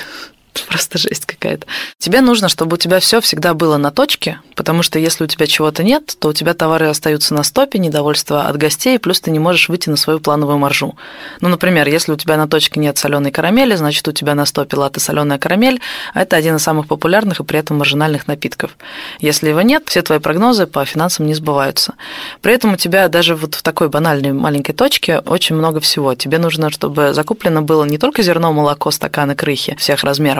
Просто 0.69 0.99
жесть 0.99 1.26
какая-то. 1.26 1.66
Тебе 1.99 2.21
нужно, 2.21 2.49
чтобы 2.49 2.75
у 2.75 2.76
тебя 2.76 3.00
все 3.00 3.21
всегда 3.21 3.54
было 3.54 3.76
на 3.76 3.90
точке, 3.90 4.40
потому 4.57 4.83
что 4.83 4.99
если 4.99 5.25
у 5.25 5.26
тебя 5.26 5.47
чего-то 5.47 5.83
нет, 5.83 6.16
то 6.19 6.28
у 6.28 6.33
тебя 6.33 6.54
товары 6.54 6.87
остаются 6.87 7.35
на 7.35 7.42
стопе, 7.42 7.78
недовольство 7.78 8.47
от 8.47 8.57
гостей, 8.57 8.99
плюс 8.99 9.21
ты 9.21 9.30
не 9.30 9.38
можешь 9.38 9.69
выйти 9.69 9.88
на 9.90 9.97
свою 9.97 10.21
плановую 10.21 10.59
маржу. 10.59 10.97
Ну, 11.40 11.49
например, 11.49 11.88
если 11.88 12.12
у 12.12 12.16
тебя 12.16 12.37
на 12.37 12.49
точке 12.49 12.80
нет 12.80 12.99
соленой 12.99 13.30
карамели, 13.30 13.75
значит, 13.75 14.07
у 14.09 14.12
тебя 14.12 14.35
на 14.35 14.47
стопе 14.47 14.76
латте 14.76 15.00
соленая 15.00 15.38
карамель, 15.38 15.80
а 16.14 16.23
это 16.23 16.37
один 16.37 16.57
из 16.57 16.62
самых 16.62 16.87
популярных 16.87 17.40
и 17.40 17.45
при 17.45 17.59
этом 17.59 17.78
маржинальных 17.78 18.26
напитков. 18.26 18.76
Если 19.21 19.49
его 19.49 19.62
нет, 19.62 19.85
все 19.87 20.02
твои 20.02 20.19
прогнозы 20.19 20.66
по 20.66 20.85
финансам 20.85 21.26
не 21.26 21.35
сбываются. 21.35 21.95
При 22.40 22.54
этом 22.54 22.75
у 22.75 22.76
тебя 22.76 23.09
даже 23.09 23.35
вот 23.35 23.54
в 23.54 23.62
такой 23.62 23.88
банальной 23.88 24.33
маленькой 24.33 24.73
точке 24.73 25.19
очень 25.19 25.57
много 25.57 25.80
всего. 25.80 26.14
Тебе 26.14 26.38
нужно, 26.38 26.71
чтобы 26.71 27.12
закуплено 27.14 27.62
было 27.62 27.85
не 27.85 27.99
только 27.99 28.23
зерно, 28.23 28.52
молоко, 28.52 28.90
стаканы, 28.90 29.35
крыхи 29.35 29.76
всех 29.76 30.04
размеров, 30.04 30.39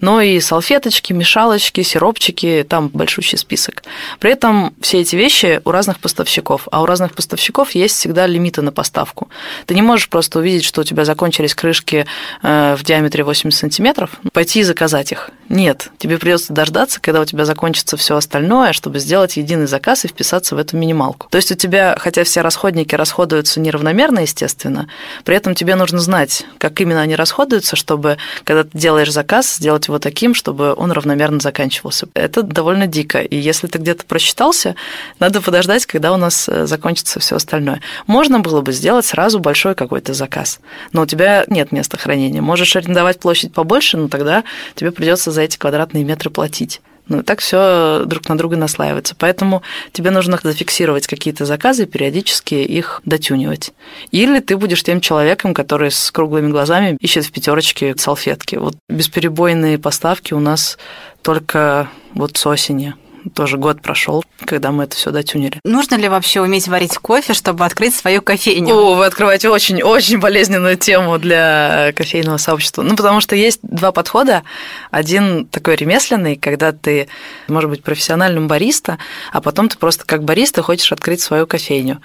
но 0.00 0.20
и 0.20 0.40
салфеточки, 0.40 1.12
мешалочки, 1.12 1.82
сиропчики, 1.82 2.66
там 2.68 2.88
большущий 2.88 3.38
список. 3.38 3.82
При 4.18 4.32
этом 4.32 4.74
все 4.80 5.00
эти 5.00 5.16
вещи 5.16 5.60
у 5.64 5.70
разных 5.70 5.98
поставщиков, 5.98 6.68
а 6.70 6.82
у 6.82 6.86
разных 6.86 7.14
поставщиков 7.14 7.72
есть 7.72 7.96
всегда 7.96 8.26
лимиты 8.26 8.62
на 8.62 8.72
поставку. 8.72 9.28
Ты 9.66 9.74
не 9.74 9.82
можешь 9.82 10.08
просто 10.08 10.38
увидеть, 10.38 10.64
что 10.64 10.82
у 10.82 10.84
тебя 10.84 11.04
закончились 11.04 11.54
крышки 11.54 12.06
э, 12.42 12.76
в 12.76 12.84
диаметре 12.84 13.24
80 13.24 13.58
сантиметров, 13.58 14.10
пойти 14.32 14.60
и 14.60 14.62
заказать 14.62 15.12
их. 15.12 15.30
Нет, 15.48 15.90
тебе 15.98 16.18
придется 16.18 16.52
дождаться, 16.52 17.00
когда 17.00 17.20
у 17.20 17.24
тебя 17.24 17.44
закончится 17.44 17.96
все 17.96 18.16
остальное, 18.16 18.72
чтобы 18.72 18.98
сделать 18.98 19.36
единый 19.36 19.66
заказ 19.66 20.04
и 20.04 20.08
вписаться 20.08 20.54
в 20.54 20.58
эту 20.58 20.76
минималку. 20.76 21.28
То 21.30 21.36
есть 21.36 21.52
у 21.52 21.54
тебя, 21.54 21.96
хотя 21.98 22.24
все 22.24 22.40
расходники 22.40 22.94
расходуются 22.94 23.60
неравномерно, 23.60 24.20
естественно, 24.20 24.88
при 25.24 25.36
этом 25.36 25.54
тебе 25.54 25.74
нужно 25.74 25.98
знать, 25.98 26.44
как 26.58 26.80
именно 26.80 27.00
они 27.00 27.14
расходуются, 27.14 27.76
чтобы, 27.76 28.16
когда 28.44 28.64
ты 28.64 28.70
делаешь 28.72 29.12
заказ, 29.12 29.33
заказ, 29.34 29.56
сделать 29.56 29.88
его 29.88 29.98
таким, 29.98 30.34
чтобы 30.34 30.74
он 30.74 30.92
равномерно 30.92 31.40
заканчивался. 31.40 32.06
Это 32.14 32.42
довольно 32.42 32.86
дико. 32.86 33.20
И 33.20 33.36
если 33.36 33.66
ты 33.66 33.78
где-то 33.78 34.04
просчитался, 34.06 34.76
надо 35.18 35.40
подождать, 35.40 35.86
когда 35.86 36.12
у 36.12 36.16
нас 36.16 36.48
э, 36.48 36.66
закончится 36.66 37.18
все 37.18 37.36
остальное. 37.36 37.80
Можно 38.06 38.40
было 38.40 38.60
бы 38.60 38.72
сделать 38.72 39.06
сразу 39.06 39.40
большой 39.40 39.74
какой-то 39.74 40.14
заказ, 40.14 40.60
но 40.92 41.02
у 41.02 41.06
тебя 41.06 41.44
нет 41.48 41.72
места 41.72 41.98
хранения. 41.98 42.42
Можешь 42.42 42.76
арендовать 42.76 43.18
площадь 43.18 43.52
побольше, 43.52 43.96
но 43.96 44.08
тогда 44.08 44.44
тебе 44.74 44.92
придется 44.92 45.32
за 45.32 45.42
эти 45.42 45.58
квадратные 45.58 46.04
метры 46.04 46.30
платить. 46.30 46.80
Ну, 47.08 47.22
так 47.22 47.40
все 47.40 48.02
друг 48.06 48.28
на 48.28 48.38
друга 48.38 48.56
наслаивается. 48.56 49.14
Поэтому 49.18 49.62
тебе 49.92 50.10
нужно 50.10 50.38
зафиксировать 50.42 51.06
какие-то 51.06 51.44
заказы, 51.44 51.86
периодически 51.86 52.54
их 52.54 53.02
дотюнивать. 53.04 53.72
Или 54.10 54.40
ты 54.40 54.56
будешь 54.56 54.82
тем 54.82 55.00
человеком, 55.00 55.54
который 55.54 55.90
с 55.90 56.10
круглыми 56.10 56.50
глазами 56.50 56.96
ищет 57.00 57.24
в 57.26 57.32
пятерочке 57.32 57.94
салфетки. 57.96 58.56
Вот 58.56 58.76
бесперебойные 58.88 59.78
поставки 59.78 60.32
у 60.34 60.40
нас 60.40 60.78
только 61.22 61.88
вот 62.14 62.36
с 62.36 62.46
осени 62.46 62.94
тоже 63.34 63.56
год 63.56 63.80
прошел, 63.80 64.24
когда 64.44 64.70
мы 64.70 64.84
это 64.84 64.96
все 64.96 65.10
дотюнили. 65.10 65.60
Нужно 65.64 65.96
ли 65.96 66.08
вообще 66.08 66.40
уметь 66.40 66.68
варить 66.68 66.96
кофе, 66.98 67.34
чтобы 67.34 67.64
открыть 67.64 67.94
свою 67.94 68.22
кофейню? 68.22 68.74
О, 68.74 68.94
вы 68.94 69.06
открываете 69.06 69.48
очень-очень 69.48 70.18
болезненную 70.18 70.76
тему 70.76 71.18
для 71.18 71.92
кофейного 71.96 72.36
сообщества. 72.36 72.82
Ну, 72.82 72.96
потому 72.96 73.20
что 73.20 73.36
есть 73.36 73.60
два 73.62 73.92
подхода. 73.92 74.42
Один 74.90 75.46
такой 75.46 75.76
ремесленный, 75.76 76.36
когда 76.36 76.72
ты, 76.72 77.08
может 77.48 77.70
быть, 77.70 77.82
профессиональным 77.82 78.48
бариста, 78.48 78.98
а 79.32 79.40
потом 79.40 79.68
ты 79.68 79.78
просто 79.78 80.04
как 80.04 80.24
бариста 80.24 80.62
хочешь 80.62 80.92
открыть 80.92 81.20
свою 81.20 81.46
кофейню. 81.46 82.00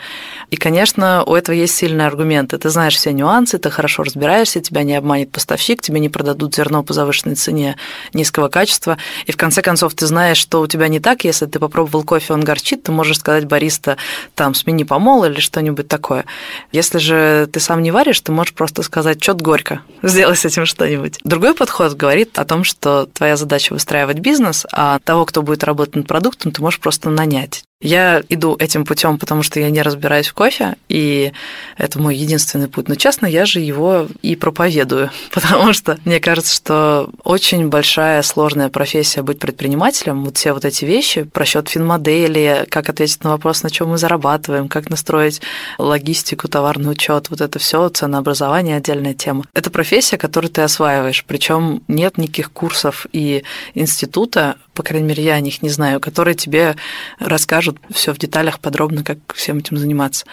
И, 0.51 0.55
конечно, 0.57 1.23
у 1.25 1.35
этого 1.35 1.55
есть 1.55 1.75
сильные 1.75 2.07
аргументы. 2.07 2.57
Ты 2.57 2.69
знаешь 2.69 2.95
все 2.95 3.11
нюансы, 3.11 3.57
ты 3.57 3.69
хорошо 3.69 4.03
разбираешься, 4.03 4.61
тебя 4.61 4.83
не 4.83 4.95
обманет 4.95 5.31
поставщик, 5.31 5.81
тебе 5.81 5.99
не 5.99 6.09
продадут 6.09 6.55
зерно 6.55 6.83
по 6.83 6.93
завышенной 6.93 7.35
цене 7.35 7.75
низкого 8.13 8.47
качества. 8.47 8.97
И 9.25 9.31
в 9.31 9.37
конце 9.37 9.61
концов 9.61 9.93
ты 9.93 10.05
знаешь, 10.05 10.37
что 10.37 10.61
у 10.61 10.67
тебя 10.67 10.87
не 10.87 10.99
так 10.99 11.08
так, 11.09 11.23
если 11.23 11.47
ты 11.47 11.57
попробовал 11.57 12.03
кофе, 12.03 12.33
он 12.33 12.43
горчит, 12.43 12.83
ты 12.83 12.91
можешь 12.91 13.17
сказать 13.17 13.45
бариста, 13.45 13.97
там, 14.35 14.53
смени 14.53 14.83
помол 14.83 15.25
или 15.25 15.39
что-нибудь 15.39 15.87
такое. 15.87 16.25
Если 16.71 16.99
же 16.99 17.49
ты 17.51 17.59
сам 17.59 17.81
не 17.81 17.89
варишь, 17.89 18.19
ты 18.19 18.31
можешь 18.31 18.53
просто 18.53 18.83
сказать, 18.83 19.23
что-то 19.23 19.43
горько, 19.43 19.81
сделай 20.03 20.35
с 20.35 20.45
этим 20.45 20.67
что-нибудь. 20.67 21.17
Другой 21.23 21.55
подход 21.55 21.95
говорит 21.95 22.37
о 22.37 22.45
том, 22.45 22.63
что 22.63 23.07
твоя 23.07 23.37
задача 23.37 23.73
выстраивать 23.73 24.19
бизнес, 24.19 24.67
а 24.71 24.99
того, 24.99 25.25
кто 25.25 25.41
будет 25.41 25.63
работать 25.63 25.95
над 25.95 26.07
продуктом, 26.07 26.51
ты 26.51 26.61
можешь 26.61 26.79
просто 26.79 27.09
нанять. 27.09 27.63
Я 27.81 28.21
иду 28.27 28.57
этим 28.59 28.83
путем, 28.83 29.17
потому 29.17 29.41
что 29.41 29.61
я 29.61 29.69
не 29.69 29.81
разбираюсь 29.81 30.27
в 30.27 30.33
кофе, 30.33 30.75
и 30.89 31.31
это 31.77 31.97
мой 31.97 32.13
единственный 32.13 32.67
путь. 32.67 32.89
Но 32.89 32.95
честно, 32.95 33.25
я 33.25 33.45
же 33.45 33.61
его 33.61 34.07
и 34.21 34.35
проповедую, 34.35 35.11
потому 35.31 35.71
что 35.71 35.97
мне 36.03 36.19
кажется, 36.19 36.53
что 36.53 37.09
очень 37.23 37.69
большая 37.69 38.21
сложная 38.21 38.67
профессия 38.67 39.21
быть 39.21 39.39
предпринимателем. 39.39 40.25
Вот 40.25 40.35
все 40.35 40.51
вот 40.51 40.65
эти 40.65 40.83
вещи, 40.83 41.23
просчет 41.23 41.69
финмодели, 41.69 42.67
как 42.69 42.89
ответить 42.89 43.23
на 43.23 43.29
вопрос, 43.29 43.63
на 43.63 43.69
чем 43.69 43.87
мы 43.91 43.97
зарабатываем, 43.97 44.67
как 44.67 44.89
настроить 44.89 45.41
логистику, 45.77 46.49
товарный 46.49 46.91
учет, 46.91 47.29
вот 47.29 47.39
это 47.39 47.59
все, 47.59 47.87
ценообразование 47.87 48.75
отдельная 48.75 49.13
тема. 49.13 49.45
Это 49.53 49.71
профессия, 49.71 50.17
которую 50.17 50.51
ты 50.51 50.63
осваиваешь, 50.63 51.23
причем 51.25 51.81
нет 51.87 52.17
никаких 52.17 52.51
курсов 52.51 53.07
и 53.13 53.45
института, 53.73 54.57
по 54.79 54.83
крайней 54.83 55.09
мере, 55.09 55.25
я 55.25 55.33
о 55.33 55.41
них 55.41 55.61
не 55.61 55.67
знаю, 55.67 55.99
которые 55.99 56.35
тебе 56.35 56.77
расскажут 57.19 57.79
все 57.91 58.13
в 58.13 58.17
деталях 58.17 58.61
подробно, 58.61 59.03
как 59.03 59.17
всем 59.35 59.57
этим 59.57 59.75
заниматься. 59.75 60.25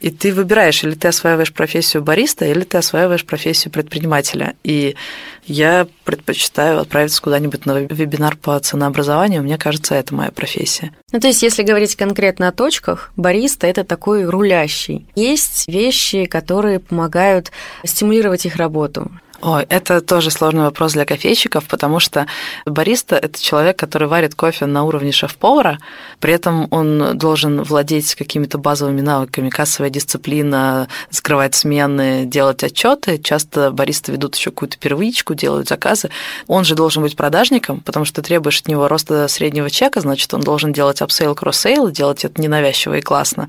И 0.00 0.10
ты 0.10 0.34
выбираешь, 0.34 0.82
или 0.82 0.94
ты 0.94 1.06
осваиваешь 1.06 1.52
профессию 1.52 2.02
бариста, 2.02 2.44
или 2.44 2.64
ты 2.64 2.78
осваиваешь 2.78 3.24
профессию 3.24 3.70
предпринимателя. 3.70 4.56
И 4.64 4.96
я 5.46 5.86
предпочитаю 6.02 6.80
отправиться 6.80 7.22
куда-нибудь 7.22 7.64
на 7.64 7.78
вебинар 7.78 8.34
по 8.34 8.58
ценообразованию. 8.58 9.44
Мне 9.44 9.56
кажется, 9.56 9.94
это 9.94 10.12
моя 10.16 10.32
профессия. 10.32 10.90
Ну, 11.12 11.20
то 11.20 11.28
есть, 11.28 11.44
если 11.44 11.62
говорить 11.62 11.94
конкретно 11.94 12.48
о 12.48 12.52
точках, 12.52 13.12
бариста– 13.14 13.66
это 13.68 13.84
такой 13.84 14.24
рулящий. 14.24 15.06
Есть 15.14 15.68
вещи, 15.68 16.24
которые 16.24 16.80
помогают 16.80 17.52
стимулировать 17.84 18.46
их 18.46 18.56
работу. 18.56 19.12
Ой, 19.44 19.66
это 19.68 20.00
тоже 20.00 20.30
сложный 20.30 20.62
вопрос 20.62 20.92
для 20.92 21.04
кофейщиков, 21.04 21.64
потому 21.66 21.98
что 21.98 22.28
бариста– 22.64 23.16
это 23.22 23.42
человек, 23.42 23.76
который 23.76 24.06
варит 24.06 24.36
кофе 24.36 24.66
на 24.66 24.84
уровне 24.84 25.10
шеф-повара, 25.10 25.80
при 26.20 26.32
этом 26.32 26.68
он 26.70 27.18
должен 27.18 27.60
владеть 27.64 28.14
какими-то 28.14 28.58
базовыми 28.58 29.00
навыками, 29.00 29.50
кассовая 29.50 29.90
дисциплина, 29.90 30.86
закрывать 31.10 31.56
смены, 31.56 32.24
делать 32.24 32.62
отчеты. 32.62 33.18
Часто 33.18 33.72
баристы 33.72 34.12
ведут 34.12 34.36
еще 34.36 34.52
какую-то 34.52 34.78
первичку, 34.78 35.34
делают 35.34 35.68
заказы. 35.68 36.10
Он 36.46 36.62
же 36.62 36.76
должен 36.76 37.02
быть 37.02 37.16
продажником, 37.16 37.80
потому 37.80 38.04
что 38.04 38.22
ты 38.22 38.28
требуешь 38.28 38.60
от 38.60 38.68
него 38.68 38.86
роста 38.86 39.26
среднего 39.26 39.70
чека, 39.70 40.00
значит, 40.00 40.32
он 40.34 40.42
должен 40.42 40.72
делать 40.72 41.02
апсейл, 41.02 41.34
кросс-сейл, 41.34 41.90
делать 41.90 42.24
это 42.24 42.40
ненавязчиво 42.40 42.94
и 42.94 43.00
классно. 43.00 43.48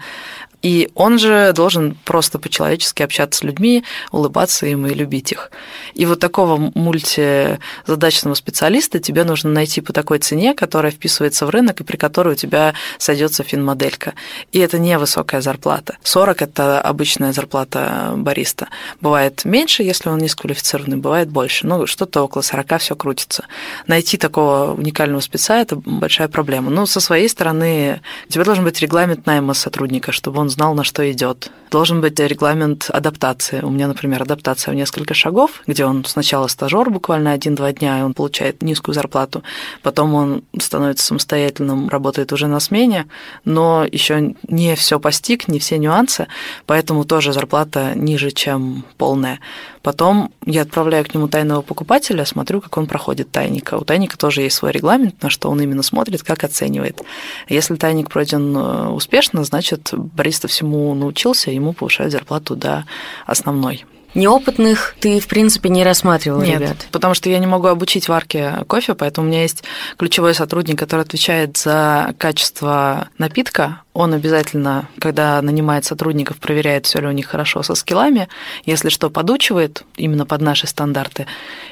И 0.64 0.90
он 0.96 1.20
же 1.20 1.52
должен 1.54 1.96
просто 2.06 2.40
по-человечески 2.40 3.04
общаться 3.04 3.40
с 3.40 3.44
людьми, 3.44 3.84
улыбаться 4.12 4.66
им 4.66 4.88
и 4.88 4.94
любить 4.94 5.34
их. 5.34 5.52
И 5.94 6.06
вот 6.06 6.20
такого 6.20 6.72
мультизадачного 6.74 8.34
специалиста 8.34 9.00
тебе 9.00 9.26
нужно 9.26 9.50
найти 9.50 9.82
по 9.82 9.92
такой 9.92 10.20
цене, 10.20 10.54
которая 10.54 10.92
вписывается 10.94 11.46
в 11.46 11.50
рынок 11.50 11.82
и 11.82 11.84
при 11.84 11.98
которой 11.98 12.34
у 12.34 12.38
тебя 12.38 12.74
сойдется 12.98 13.44
финмоделька. 13.44 14.14
И 14.54 14.60
это 14.60 14.80
невысокая 14.80 15.42
зарплата. 15.42 15.98
40– 16.04 16.42
это 16.44 16.80
обычная 16.80 17.34
зарплата 17.34 18.14
бариста. 18.16 18.70
Бывает 19.02 19.44
меньше, 19.44 19.84
если 19.84 20.08
он 20.08 20.20
низкоквалифицированный, 20.20 20.98
бывает 20.98 21.30
больше. 21.30 21.68
Ну, 21.68 21.86
что-то 21.88 22.24
около 22.24 22.42
40 22.42 22.80
все 22.80 22.96
крутится. 22.96 23.46
Найти 23.88 24.18
такого 24.18 24.74
уникального 24.74 25.20
спеца– 25.20 25.58
это 25.60 25.76
большая 25.76 26.30
проблема. 26.30 26.72
Ну, 26.72 26.86
со 26.86 27.02
своей 27.02 27.28
стороны, 27.28 28.02
у 28.30 28.32
тебя 28.32 28.46
должен 28.46 28.64
быть 28.64 28.80
регламент 28.80 29.26
найма 29.26 29.54
сотрудника, 29.54 30.14
чтобы 30.14 30.40
он 30.40 30.53
знал, 30.54 30.74
на 30.74 30.84
что 30.84 31.10
идет. 31.12 31.52
Должен 31.70 32.02
быть 32.02 32.20
регламент 32.20 32.90
адаптации. 32.90 33.62
У 33.62 33.70
меня, 33.70 33.88
например, 33.88 34.22
адаптация 34.22 34.72
в 34.72 34.76
несколько 34.76 35.14
шагов, 35.14 35.64
где 35.68 35.86
он 35.86 36.06
сначала 36.06 36.48
стажер 36.48 36.90
буквально 36.90 37.32
один-два 37.32 37.74
дня, 37.74 38.00
и 38.00 38.04
он 38.04 38.14
получает 38.14 38.62
низкую 38.62 38.96
зарплату, 38.96 39.44
потом 39.82 40.14
он 40.14 40.44
становится 40.60 41.06
самостоятельным, 41.06 41.90
работает 41.90 42.32
уже 42.32 42.48
на 42.48 42.60
смене, 42.60 43.08
но 43.44 43.86
еще 43.92 44.36
не 44.48 44.76
все 44.76 45.00
постиг, 45.00 45.48
не 45.48 45.60
все 45.60 45.78
нюансы, 45.78 46.28
поэтому 46.66 47.06
тоже 47.06 47.34
зарплата 47.34 47.94
ниже, 47.96 48.32
чем 48.32 48.86
полная. 48.98 49.40
Потом 49.84 50.32
я 50.46 50.62
отправляю 50.62 51.04
к 51.04 51.14
нему 51.14 51.28
тайного 51.28 51.62
покупателя, 51.62 52.24
смотрю, 52.24 52.62
как 52.62 52.78
он 52.78 52.88
проходит 52.88 53.32
тайника. 53.32 53.76
У 53.76 53.84
тайника 53.84 54.18
тоже 54.18 54.42
есть 54.42 54.56
свой 54.56 54.72
регламент, 54.72 55.22
на 55.22 55.30
что 55.30 55.50
он 55.50 55.62
именно 55.62 55.84
смотрит, 55.84 56.24
как 56.24 56.46
оценивает. 56.46 57.02
Если 57.50 57.76
тайник 57.76 58.10
пройден 58.10 58.56
э, 58.56 58.88
успешно, 58.88 59.44
значит, 59.44 59.90
бариста 59.94 60.48
всему 60.48 60.94
научился, 60.96 61.52
ему 61.52 61.74
повышают 61.74 62.14
зарплату 62.14 62.56
до 62.56 62.86
основной. 63.26 63.86
Неопытных 64.16 64.96
ты, 65.00 65.20
в 65.20 65.28
принципе, 65.28 65.70
не 65.70 65.84
рассматривал, 65.84 66.42
Нет, 66.42 66.62
ребят? 66.62 66.78
потому 66.92 67.14
что 67.14 67.30
я 67.30 67.40
не 67.40 67.48
могу 67.48 67.68
обучить 67.68 68.08
варке 68.08 68.60
кофе, 68.68 68.94
поэтому 68.94 69.28
у 69.28 69.30
меня 69.30 69.42
есть 69.42 69.64
ключевой 69.98 70.36
сотрудник, 70.36 70.78
который 70.78 71.02
отвечает 71.02 71.58
за 71.58 72.14
качество 72.18 73.10
напитка. 73.18 73.82
Он 73.94 74.14
обязательно, 74.14 74.88
когда 75.00 75.42
нанимает 75.42 75.86
сотрудников, 75.86 76.38
проверяет, 76.38 76.86
все 76.86 77.00
ли 77.00 77.08
у 77.08 77.12
них 77.12 77.28
хорошо 77.28 77.64
со 77.64 77.76
скиллами, 77.76 78.28
если 78.66 78.90
что, 78.90 79.10
подучивает 79.10 79.84
именно 79.96 80.26
под 80.26 80.42
наши 80.42 80.68
стандарты. 80.68 81.28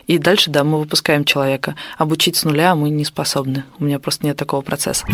И 0.07 0.17
дальше, 0.17 0.49
да, 0.49 0.63
мы 0.63 0.79
выпускаем 0.79 1.25
человека. 1.25 1.75
Обучить 1.97 2.35
с 2.35 2.43
нуля 2.43 2.75
мы 2.75 2.89
не 2.89 3.05
способны. 3.05 3.65
У 3.79 3.85
меня 3.85 3.99
просто 3.99 4.25
нет 4.25 4.37
такого 4.37 4.61
процесса. 4.61 5.05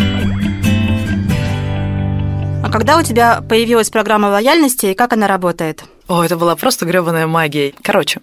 А 2.68 2.70
когда 2.70 2.98
у 2.98 3.02
тебя 3.02 3.42
появилась 3.48 3.90
программа 3.90 4.26
лояльности 4.26 4.88
и 4.88 4.94
как 4.94 5.14
она 5.14 5.26
работает? 5.26 5.86
О, 6.10 6.22
это 6.22 6.36
была 6.36 6.58
просто 6.58 6.86
гребаная 6.86 7.26
магия. 7.26 7.74
Короче, 7.82 8.20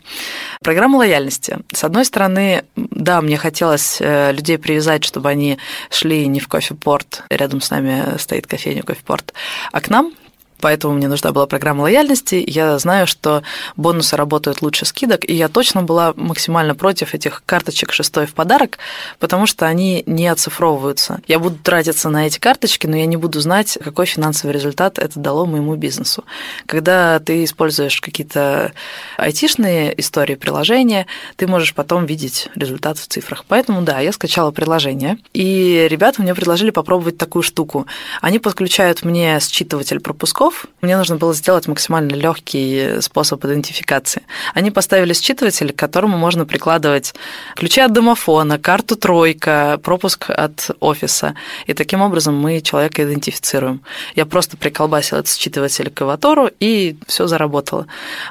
программа 0.61 0.99
лояльности. 0.99 1.61
С 1.73 1.83
одной 1.83 2.05
стороны, 2.05 2.65
да, 2.77 3.23
мне 3.23 3.39
хотелось 3.39 4.03
э, 4.03 4.33
людей 4.33 4.59
привязать, 4.59 5.03
чтобы 5.03 5.31
они 5.31 5.57
шли 5.89 6.27
не 6.27 6.41
в 6.41 6.49
кофепорт, 6.49 7.23
рядом 7.31 7.63
с 7.63 7.71
нами 7.71 8.19
стоит 8.19 8.47
кофейня 8.47 8.83
кофепорт, 8.83 9.33
а 9.73 9.81
к 9.81 9.89
нам, 9.89 10.13
поэтому 10.61 10.95
мне 10.95 11.09
нужна 11.09 11.33
была 11.33 11.47
программа 11.47 11.83
лояльности. 11.83 12.43
Я 12.47 12.79
знаю, 12.79 13.07
что 13.07 13.43
бонусы 13.77 14.17
работают 14.17 14.63
лучше 14.63 14.85
скидок, 14.85 15.29
и 15.29 15.35
я 15.35 15.49
точно 15.49 15.83
была 15.83 16.13
максимально 16.17 16.75
против 16.75 17.15
этих 17.15 17.43
карточек 17.47 17.93
шестой 17.93 18.27
в 18.27 18.35
подарок, 18.35 18.79
потому 19.19 19.47
что 19.47 19.67
они 19.67 20.03
не 20.07 20.29
оцифровываются. 20.29 21.21
Я 21.27 21.39
буду 21.39 21.57
тратиться 21.57 22.09
на 22.09 22.27
эти 22.27 22.39
карточки, 22.39 22.87
но 22.87 22.97
я 22.97 23.07
не 23.07 23.17
буду 23.17 23.41
знать, 23.41 23.79
какой 23.83 24.07
финансовый 24.07 24.53
результат 24.53 24.99
это 24.99 25.19
дало 25.19 25.47
моему 25.47 25.75
бизнесу. 25.77 26.25
Когда 26.67 27.19
ты 27.19 27.45
используешь 27.45 28.01
какие-то 28.01 28.73
айтишные 29.17 29.99
истории, 30.01 30.35
приложения, 30.35 31.07
ты 31.37 31.47
можешь 31.47 31.75
потом 31.75 32.07
видеть 32.07 32.49
результат 32.55 32.99
в 32.99 33.07
цифрах. 33.07 33.45
Поэтому, 33.49 33.83
да, 33.83 34.01
я 34.01 34.13
скачала 34.13 34.51
приложение, 34.51 35.19
и 35.33 35.87
ребята 35.91 36.23
мне 36.23 36.35
предложили 36.35 36.71
попробовать 36.71 37.17
такую 37.17 37.43
штуку. 37.43 37.87
Они 38.21 38.39
подключают 38.39 39.05
мне 39.05 39.39
считыватель 39.41 40.01
пропусков, 40.01 40.44
мне 40.81 40.97
нужно 40.97 41.17
было 41.17 41.35
сделать 41.35 41.69
максимально 41.69 42.15
легкий 42.15 43.01
способ 43.01 43.45
идентификации. 43.45 44.23
Они 44.55 44.71
поставили 44.71 45.13
считыватель, 45.13 45.73
к 45.73 45.77
которому 45.77 46.19
можно 46.19 46.47
прикладывать 46.47 47.15
ключи 47.55 47.81
от 47.81 47.93
домофона, 47.93 48.59
карту 48.59 48.97
тройка, 48.97 49.79
пропуск 49.83 50.31
от 50.31 50.71
офиса. 50.81 51.35
И 51.67 51.75
таким 51.75 52.03
образом 52.03 52.37
мы 52.37 52.61
человека 52.61 53.05
идентифицируем. 53.05 53.81
Я 54.15 54.27
просто 54.27 54.57
приколбасила 54.57 55.21
этот 55.21 55.35
считыватель 55.35 55.91
к 55.91 56.03
аватару, 56.03 56.51
и 56.61 56.97
все 57.07 57.27
заработало. 57.27 57.87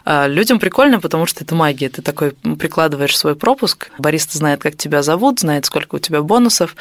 А 0.05 0.27
людям 0.27 0.59
прикольно, 0.59 0.99
потому 0.99 1.25
что 1.25 1.43
это 1.43 1.55
магия. 1.55 1.89
Ты 1.89 2.01
такой 2.01 2.31
прикладываешь 2.31 3.17
свой 3.17 3.35
пропуск, 3.35 3.89
бариста 3.97 4.37
знает, 4.37 4.61
как 4.61 4.77
тебя 4.77 5.03
зовут, 5.03 5.39
знает, 5.39 5.65
сколько 5.65 5.95
у 5.95 5.99
тебя 5.99 6.21
бонусов. 6.21 6.75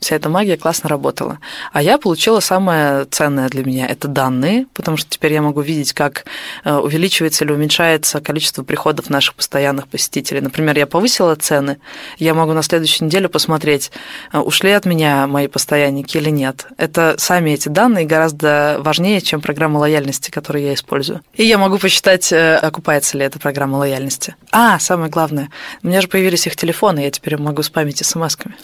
Вся 0.00 0.16
эта 0.16 0.28
магия 0.28 0.56
классно 0.56 0.88
работала. 0.88 1.38
А 1.72 1.82
я 1.82 1.98
получила 1.98 2.40
самое 2.40 3.04
ценное 3.06 3.48
для 3.48 3.64
меня– 3.64 3.86
это 3.88 4.08
данные, 4.08 4.66
потому 4.78 4.96
что 4.96 5.10
теперь 5.10 5.32
я 5.32 5.42
могу 5.42 5.60
видеть, 5.60 5.92
как 5.92 6.24
э, 6.62 6.72
увеличивается 6.72 7.44
или 7.44 7.50
уменьшается 7.50 8.20
количество 8.20 8.62
приходов 8.62 9.10
наших 9.10 9.34
постоянных 9.34 9.88
посетителей. 9.88 10.40
Например, 10.40 10.78
я 10.78 10.86
повысила 10.86 11.34
цены, 11.34 11.78
я 12.18 12.32
могу 12.32 12.52
на 12.52 12.62
следующей 12.62 13.04
неделе 13.04 13.28
посмотреть, 13.28 13.90
э, 14.32 14.38
ушли 14.38 14.70
от 14.70 14.86
меня 14.86 15.26
мои 15.26 15.48
постоянники 15.48 16.16
или 16.16 16.30
нет. 16.30 16.66
Это 16.76 17.16
сами 17.18 17.50
эти 17.50 17.68
данные 17.68 18.06
гораздо 18.06 18.76
важнее, 18.78 19.20
чем 19.20 19.40
программа 19.40 19.78
лояльности, 19.78 20.30
которую 20.30 20.64
я 20.64 20.74
использую. 20.74 21.22
И 21.34 21.44
я 21.44 21.58
могу 21.58 21.78
посчитать, 21.78 22.32
э, 22.32 22.54
окупается 22.54 23.18
ли 23.18 23.24
эта 23.24 23.40
программа 23.40 23.78
лояльности. 23.78 24.36
А, 24.52 24.78
самое 24.78 25.10
главное, 25.10 25.50
у 25.82 25.88
меня 25.88 26.00
же 26.00 26.06
появились 26.06 26.46
их 26.46 26.54
телефоны, 26.54 27.00
я 27.00 27.10
теперь 27.10 27.36
могу 27.36 27.64
спамить 27.64 28.00
смс-ками. 28.00 28.54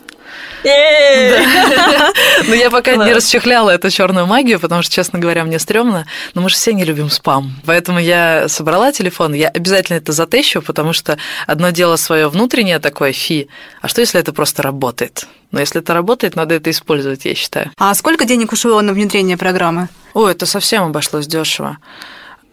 Но 0.65 2.55
я 2.55 2.71
пока 2.71 2.97
не 2.97 3.13
расчехляла 3.13 3.71
эту 3.71 3.91
черную 3.91 4.27
магию, 4.27 4.59
потому 4.61 4.83
что, 4.83 4.93
честно 4.95 5.19
говоря, 5.19 5.45
мне 5.45 5.59
стрёмно. 5.59 6.07
Но 6.35 6.43
мы 6.43 6.49
же 6.49 6.57
все 6.57 6.73
не 6.73 6.85
любим 6.85 7.11
спам. 7.11 7.53
Поэтому 7.67 7.99
я 7.99 8.49
собрала 8.49 8.93
телефон, 8.93 9.35
я 9.35 9.49
обязательно 9.49 9.99
это 9.99 10.13
затещу, 10.13 10.63
потому 10.63 10.93
что 10.93 11.19
одно 11.47 11.71
дело 11.71 11.97
свое 11.97 12.29
внутреннее 12.29 12.79
такое 12.79 13.13
фи, 13.13 13.49
а 13.83 13.89
что 13.89 14.01
если 14.01 14.21
это 14.21 14.33
просто 14.33 14.63
работает? 14.63 15.27
Но 15.51 15.61
если 15.61 15.81
это 15.81 15.95
работает, 15.95 16.35
надо 16.35 16.55
это 16.55 16.71
использовать, 16.71 17.25
я 17.25 17.35
считаю. 17.35 17.71
А 17.79 17.95
сколько 17.95 18.25
денег 18.25 18.53
ушло 18.53 18.81
на 18.81 18.93
внедрение 18.93 19.37
программы? 19.37 19.89
О, 20.15 20.29
это 20.29 20.47
совсем 20.47 20.85
обошлось 20.85 21.27
дешево 21.27 21.79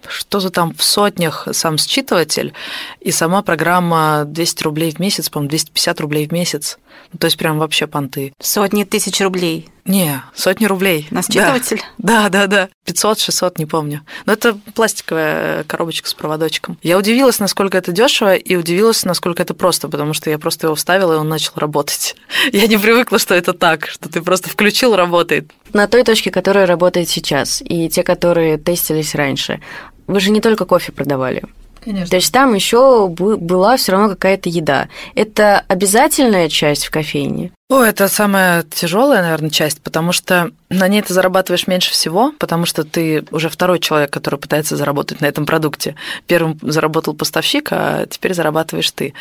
что-то 0.08 0.50
там 0.50 0.74
в 0.74 0.84
сотнях 0.84 1.48
сам 1.52 1.78
считыватель, 1.78 2.54
и 3.00 3.12
сама 3.12 3.42
программа 3.42 4.24
200 4.26 4.64
рублей 4.64 4.92
в 4.92 5.00
месяц, 5.00 5.30
по-моему, 5.30 5.50
250 5.50 6.02
рублей 6.02 6.28
в 6.28 6.32
месяц. 6.32 6.78
Ну, 7.14 7.20
то 7.20 7.26
есть 7.26 7.38
прям 7.38 7.60
вообще 7.60 7.88
понты. 7.88 8.34
Сотни 8.40 8.84
тысяч 8.84 9.20
рублей. 9.22 9.70
Не, 9.86 10.22
сотни 10.36 10.66
рублей. 10.66 11.08
На 11.10 11.22
считыватель? 11.22 11.82
Да, 11.98 12.30
да, 12.30 12.48
да. 12.48 12.70
500, 12.86 13.20
600, 13.20 13.60
не 13.60 13.66
помню. 13.66 14.02
Но 14.26 14.34
это 14.34 14.54
пластиковая 14.76 15.64
коробочка 15.64 16.08
с 16.08 16.14
проводочком. 16.14 16.78
Я 16.84 16.98
удивилась, 16.98 17.40
насколько 17.40 17.78
это 17.78 17.92
дешево, 17.92 18.36
и 18.36 18.56
удивилась, 18.56 19.04
насколько 19.06 19.42
это 19.42 19.54
просто, 19.54 19.90
потому 19.90 20.14
что 20.14 20.30
я 20.30 20.38
просто 20.38 20.68
его 20.68 20.76
вставила, 20.76 21.14
и 21.14 21.18
он 21.18 21.30
начал 21.30 21.54
работать. 21.56 22.16
Я 22.52 22.68
не 22.68 22.78
привыкла, 22.78 23.18
что 23.18 23.34
это 23.34 23.54
так, 23.54 23.88
что 23.88 24.08
ты 24.08 24.22
просто 24.22 24.50
включил, 24.50 24.96
работает. 24.96 25.52
На 25.74 25.88
той 25.88 26.04
точке, 26.04 26.32
которая 26.32 26.66
работает 26.66 27.10
сейчас, 27.10 27.62
и 27.64 27.90
те, 27.90 28.04
которые 28.04 28.58
тестились 28.58 29.16
раньше, 29.16 29.62
вы 30.12 30.20
же 30.20 30.32
не 30.32 30.42
только 30.42 30.66
кофе 30.66 30.92
продавали. 30.92 31.44
Конечно. 31.84 32.10
То 32.10 32.16
есть 32.18 32.32
там 32.32 32.54
еще 32.54 33.08
была 33.08 33.78
все 33.78 33.94
равно 33.94 34.10
какая-то 34.10 34.50
еда. 34.50 34.88
Это 35.16 35.64
обязательная 35.68 36.48
часть 36.48 36.86
в 36.86 36.92
кофейне? 36.92 37.52
О, 37.72 37.84
это 37.84 38.10
самая 38.10 38.64
тяжелая, 38.64 39.22
наверное, 39.22 39.50
часть, 39.50 39.82
потому 39.82 40.12
что 40.12 40.52
на 40.68 40.90
ней 40.90 41.02
ты 41.02 41.14
зарабатываешь 41.14 41.68
меньше 41.68 41.92
всего, 41.92 42.34
потому 42.38 42.66
что 42.66 42.84
ты 42.84 43.24
уже 43.32 43.48
второй 43.48 43.80
человек, 43.80 44.12
который 44.12 44.38
пытается 44.38 44.76
заработать 44.76 45.22
на 45.22 45.26
этом 45.26 45.46
продукте. 45.46 45.96
Первым 46.28 46.60
заработал 46.62 47.14
поставщик, 47.14 47.70
а 47.72 48.08
теперь 48.08 48.34
зарабатываешь 48.34 48.92
ты 48.92 49.14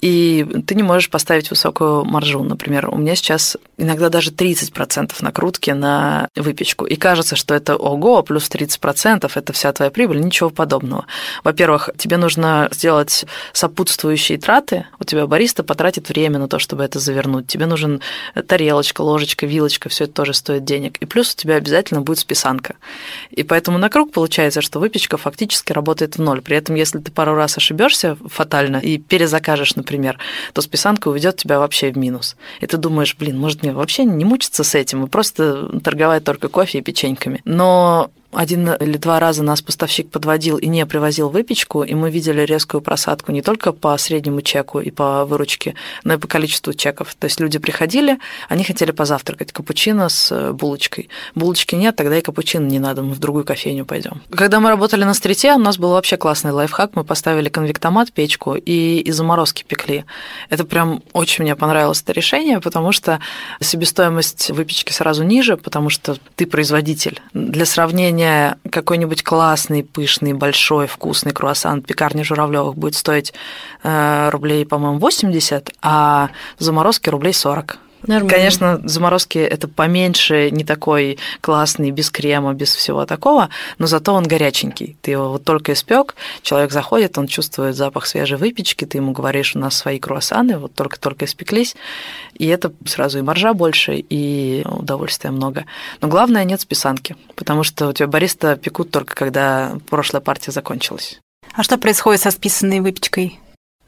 и 0.00 0.46
ты 0.66 0.74
не 0.74 0.82
можешь 0.82 1.10
поставить 1.10 1.50
высокую 1.50 2.04
маржу. 2.04 2.42
Например, 2.42 2.88
у 2.88 2.96
меня 2.96 3.16
сейчас 3.16 3.56
иногда 3.76 4.08
даже 4.08 4.30
30% 4.30 5.12
накрутки 5.20 5.70
на 5.72 6.28
выпечку. 6.36 6.84
И 6.84 6.96
кажется, 6.96 7.34
что 7.36 7.54
это 7.54 7.76
ого, 7.76 8.22
плюс 8.22 8.48
30% 8.48 9.30
это 9.34 9.52
вся 9.52 9.72
твоя 9.72 9.90
прибыль. 9.90 10.20
Ничего 10.20 10.50
подобного. 10.50 11.06
Во-первых, 11.42 11.90
тебе 11.96 12.16
нужно 12.16 12.68
сделать 12.70 13.26
сопутствующие 13.52 14.38
траты. 14.38 14.86
У 15.00 15.04
тебя 15.04 15.26
бариста 15.26 15.64
потратит 15.64 16.08
время 16.08 16.38
на 16.38 16.48
то, 16.48 16.58
чтобы 16.58 16.84
это 16.84 17.00
завернуть. 17.00 17.48
Тебе 17.48 17.66
нужен 17.66 17.87
тарелочка, 18.46 19.00
ложечка, 19.00 19.46
вилочка, 19.46 19.88
все 19.88 20.04
это 20.04 20.12
тоже 20.12 20.34
стоит 20.34 20.64
денег. 20.64 20.96
И 20.98 21.06
плюс 21.06 21.34
у 21.34 21.36
тебя 21.36 21.56
обязательно 21.56 22.00
будет 22.00 22.18
списанка. 22.18 22.76
И 23.30 23.42
поэтому 23.42 23.78
на 23.78 23.88
круг 23.88 24.12
получается, 24.12 24.60
что 24.60 24.80
выпечка 24.80 25.16
фактически 25.16 25.72
работает 25.72 26.16
в 26.16 26.22
ноль. 26.22 26.40
При 26.42 26.56
этом, 26.56 26.74
если 26.74 26.98
ты 26.98 27.10
пару 27.10 27.34
раз 27.34 27.56
ошибешься 27.56 28.16
фатально 28.26 28.76
и 28.76 28.98
перезакажешь, 28.98 29.76
например, 29.76 30.18
то 30.52 30.62
списанка 30.62 31.08
уведет 31.08 31.36
тебя 31.36 31.58
вообще 31.58 31.90
в 31.90 31.98
минус. 31.98 32.36
И 32.60 32.66
ты 32.66 32.76
думаешь, 32.76 33.16
блин, 33.18 33.38
может 33.38 33.62
мне 33.62 33.72
вообще 33.72 34.04
не 34.04 34.24
мучиться 34.24 34.64
с 34.64 34.74
этим 34.74 35.04
и 35.04 35.08
просто 35.08 35.80
торговать 35.80 36.24
только 36.24 36.48
кофе 36.48 36.78
и 36.78 36.82
печеньками. 36.82 37.40
Но 37.44 38.10
один 38.38 38.68
или 38.68 38.96
два 38.96 39.18
раза 39.18 39.42
нас 39.42 39.60
поставщик 39.62 40.10
подводил 40.10 40.58
и 40.58 40.68
не 40.68 40.86
привозил 40.86 41.28
выпечку, 41.28 41.82
и 41.82 41.94
мы 41.94 42.08
видели 42.08 42.42
резкую 42.42 42.80
просадку 42.82 43.32
не 43.32 43.42
только 43.42 43.72
по 43.72 43.98
среднему 43.98 44.42
чеку 44.42 44.78
и 44.78 44.92
по 44.92 45.24
выручке, 45.24 45.74
но 46.04 46.14
и 46.14 46.18
по 46.18 46.28
количеству 46.28 46.72
чеков. 46.72 47.16
То 47.18 47.24
есть 47.24 47.40
люди 47.40 47.58
приходили, 47.58 48.20
они 48.48 48.62
хотели 48.62 48.92
позавтракать 48.92 49.50
капучино 49.50 50.08
с 50.08 50.52
булочкой. 50.52 51.08
Булочки 51.34 51.74
нет, 51.74 51.96
тогда 51.96 52.16
и 52.16 52.20
капучино 52.20 52.64
не 52.64 52.78
надо, 52.78 53.02
мы 53.02 53.14
в 53.14 53.18
другую 53.18 53.44
кофейню 53.44 53.84
пойдем. 53.84 54.22
Когда 54.30 54.60
мы 54.60 54.68
работали 54.68 55.02
на 55.02 55.14
стрите, 55.14 55.54
у 55.54 55.58
нас 55.58 55.76
был 55.76 55.90
вообще 55.90 56.16
классный 56.16 56.52
лайфхак. 56.52 56.92
Мы 56.94 57.02
поставили 57.02 57.48
конвектомат, 57.48 58.12
печку 58.12 58.54
и 58.54 59.00
из 59.00 59.16
заморозки 59.16 59.64
пекли. 59.66 60.04
Это 60.48 60.64
прям 60.64 61.02
очень 61.12 61.42
мне 61.42 61.56
понравилось 61.56 62.02
это 62.02 62.12
решение, 62.12 62.60
потому 62.60 62.92
что 62.92 63.18
себестоимость 63.60 64.50
выпечки 64.50 64.92
сразу 64.92 65.24
ниже, 65.24 65.56
потому 65.56 65.90
что 65.90 66.16
ты 66.36 66.46
производитель. 66.46 67.20
Для 67.34 67.66
сравнения, 67.66 68.27
какой-нибудь 68.70 69.22
классный, 69.22 69.82
пышный, 69.82 70.32
большой, 70.32 70.86
вкусный 70.86 71.32
круассан 71.32 71.82
пекарни 71.82 72.22
Журавлевых 72.22 72.76
будет 72.76 72.94
стоить 72.94 73.32
э, 73.82 74.30
рублей, 74.30 74.64
по-моему, 74.66 74.98
80, 74.98 75.70
а 75.82 76.30
в 76.58 76.62
заморозке 76.62 77.10
рублей 77.10 77.32
40. 77.32 77.78
Нормально. 78.06 78.30
Конечно, 78.30 78.80
заморозки 78.84 79.38
это 79.38 79.66
поменьше, 79.68 80.50
не 80.50 80.64
такой 80.64 81.18
классный, 81.40 81.90
без 81.90 82.10
крема, 82.10 82.54
без 82.54 82.74
всего 82.74 83.06
такого, 83.06 83.48
но 83.78 83.86
зато 83.86 84.12
он 84.14 84.24
горяченький. 84.24 84.96
Ты 85.00 85.12
его 85.12 85.30
вот 85.30 85.44
только 85.44 85.72
испек, 85.72 86.14
человек 86.42 86.70
заходит, 86.70 87.18
он 87.18 87.26
чувствует 87.26 87.76
запах 87.76 88.06
свежей 88.06 88.38
выпечки, 88.38 88.84
ты 88.84 88.98
ему 88.98 89.12
говоришь, 89.12 89.56
у 89.56 89.58
нас 89.58 89.76
свои 89.76 89.98
круассаны, 89.98 90.58
вот 90.58 90.74
только-только 90.74 91.24
испеклись, 91.24 91.74
и 92.34 92.46
это 92.46 92.72
сразу 92.86 93.18
и 93.18 93.22
маржа 93.22 93.52
больше, 93.52 93.96
и 93.96 94.64
удовольствия 94.64 95.30
много. 95.30 95.64
Но 96.00 96.08
главное, 96.08 96.44
нет 96.44 96.60
списанки, 96.60 97.16
потому 97.34 97.64
что 97.64 97.88
у 97.88 97.92
тебя 97.92 98.06
бариста 98.06 98.56
пекут 98.56 98.90
только 98.90 99.14
когда 99.14 99.76
прошлая 99.90 100.20
партия 100.20 100.52
закончилась. 100.52 101.20
А 101.54 101.62
что 101.62 101.78
происходит 101.78 102.20
со 102.20 102.30
списанной 102.30 102.80
выпечкой? 102.80 103.40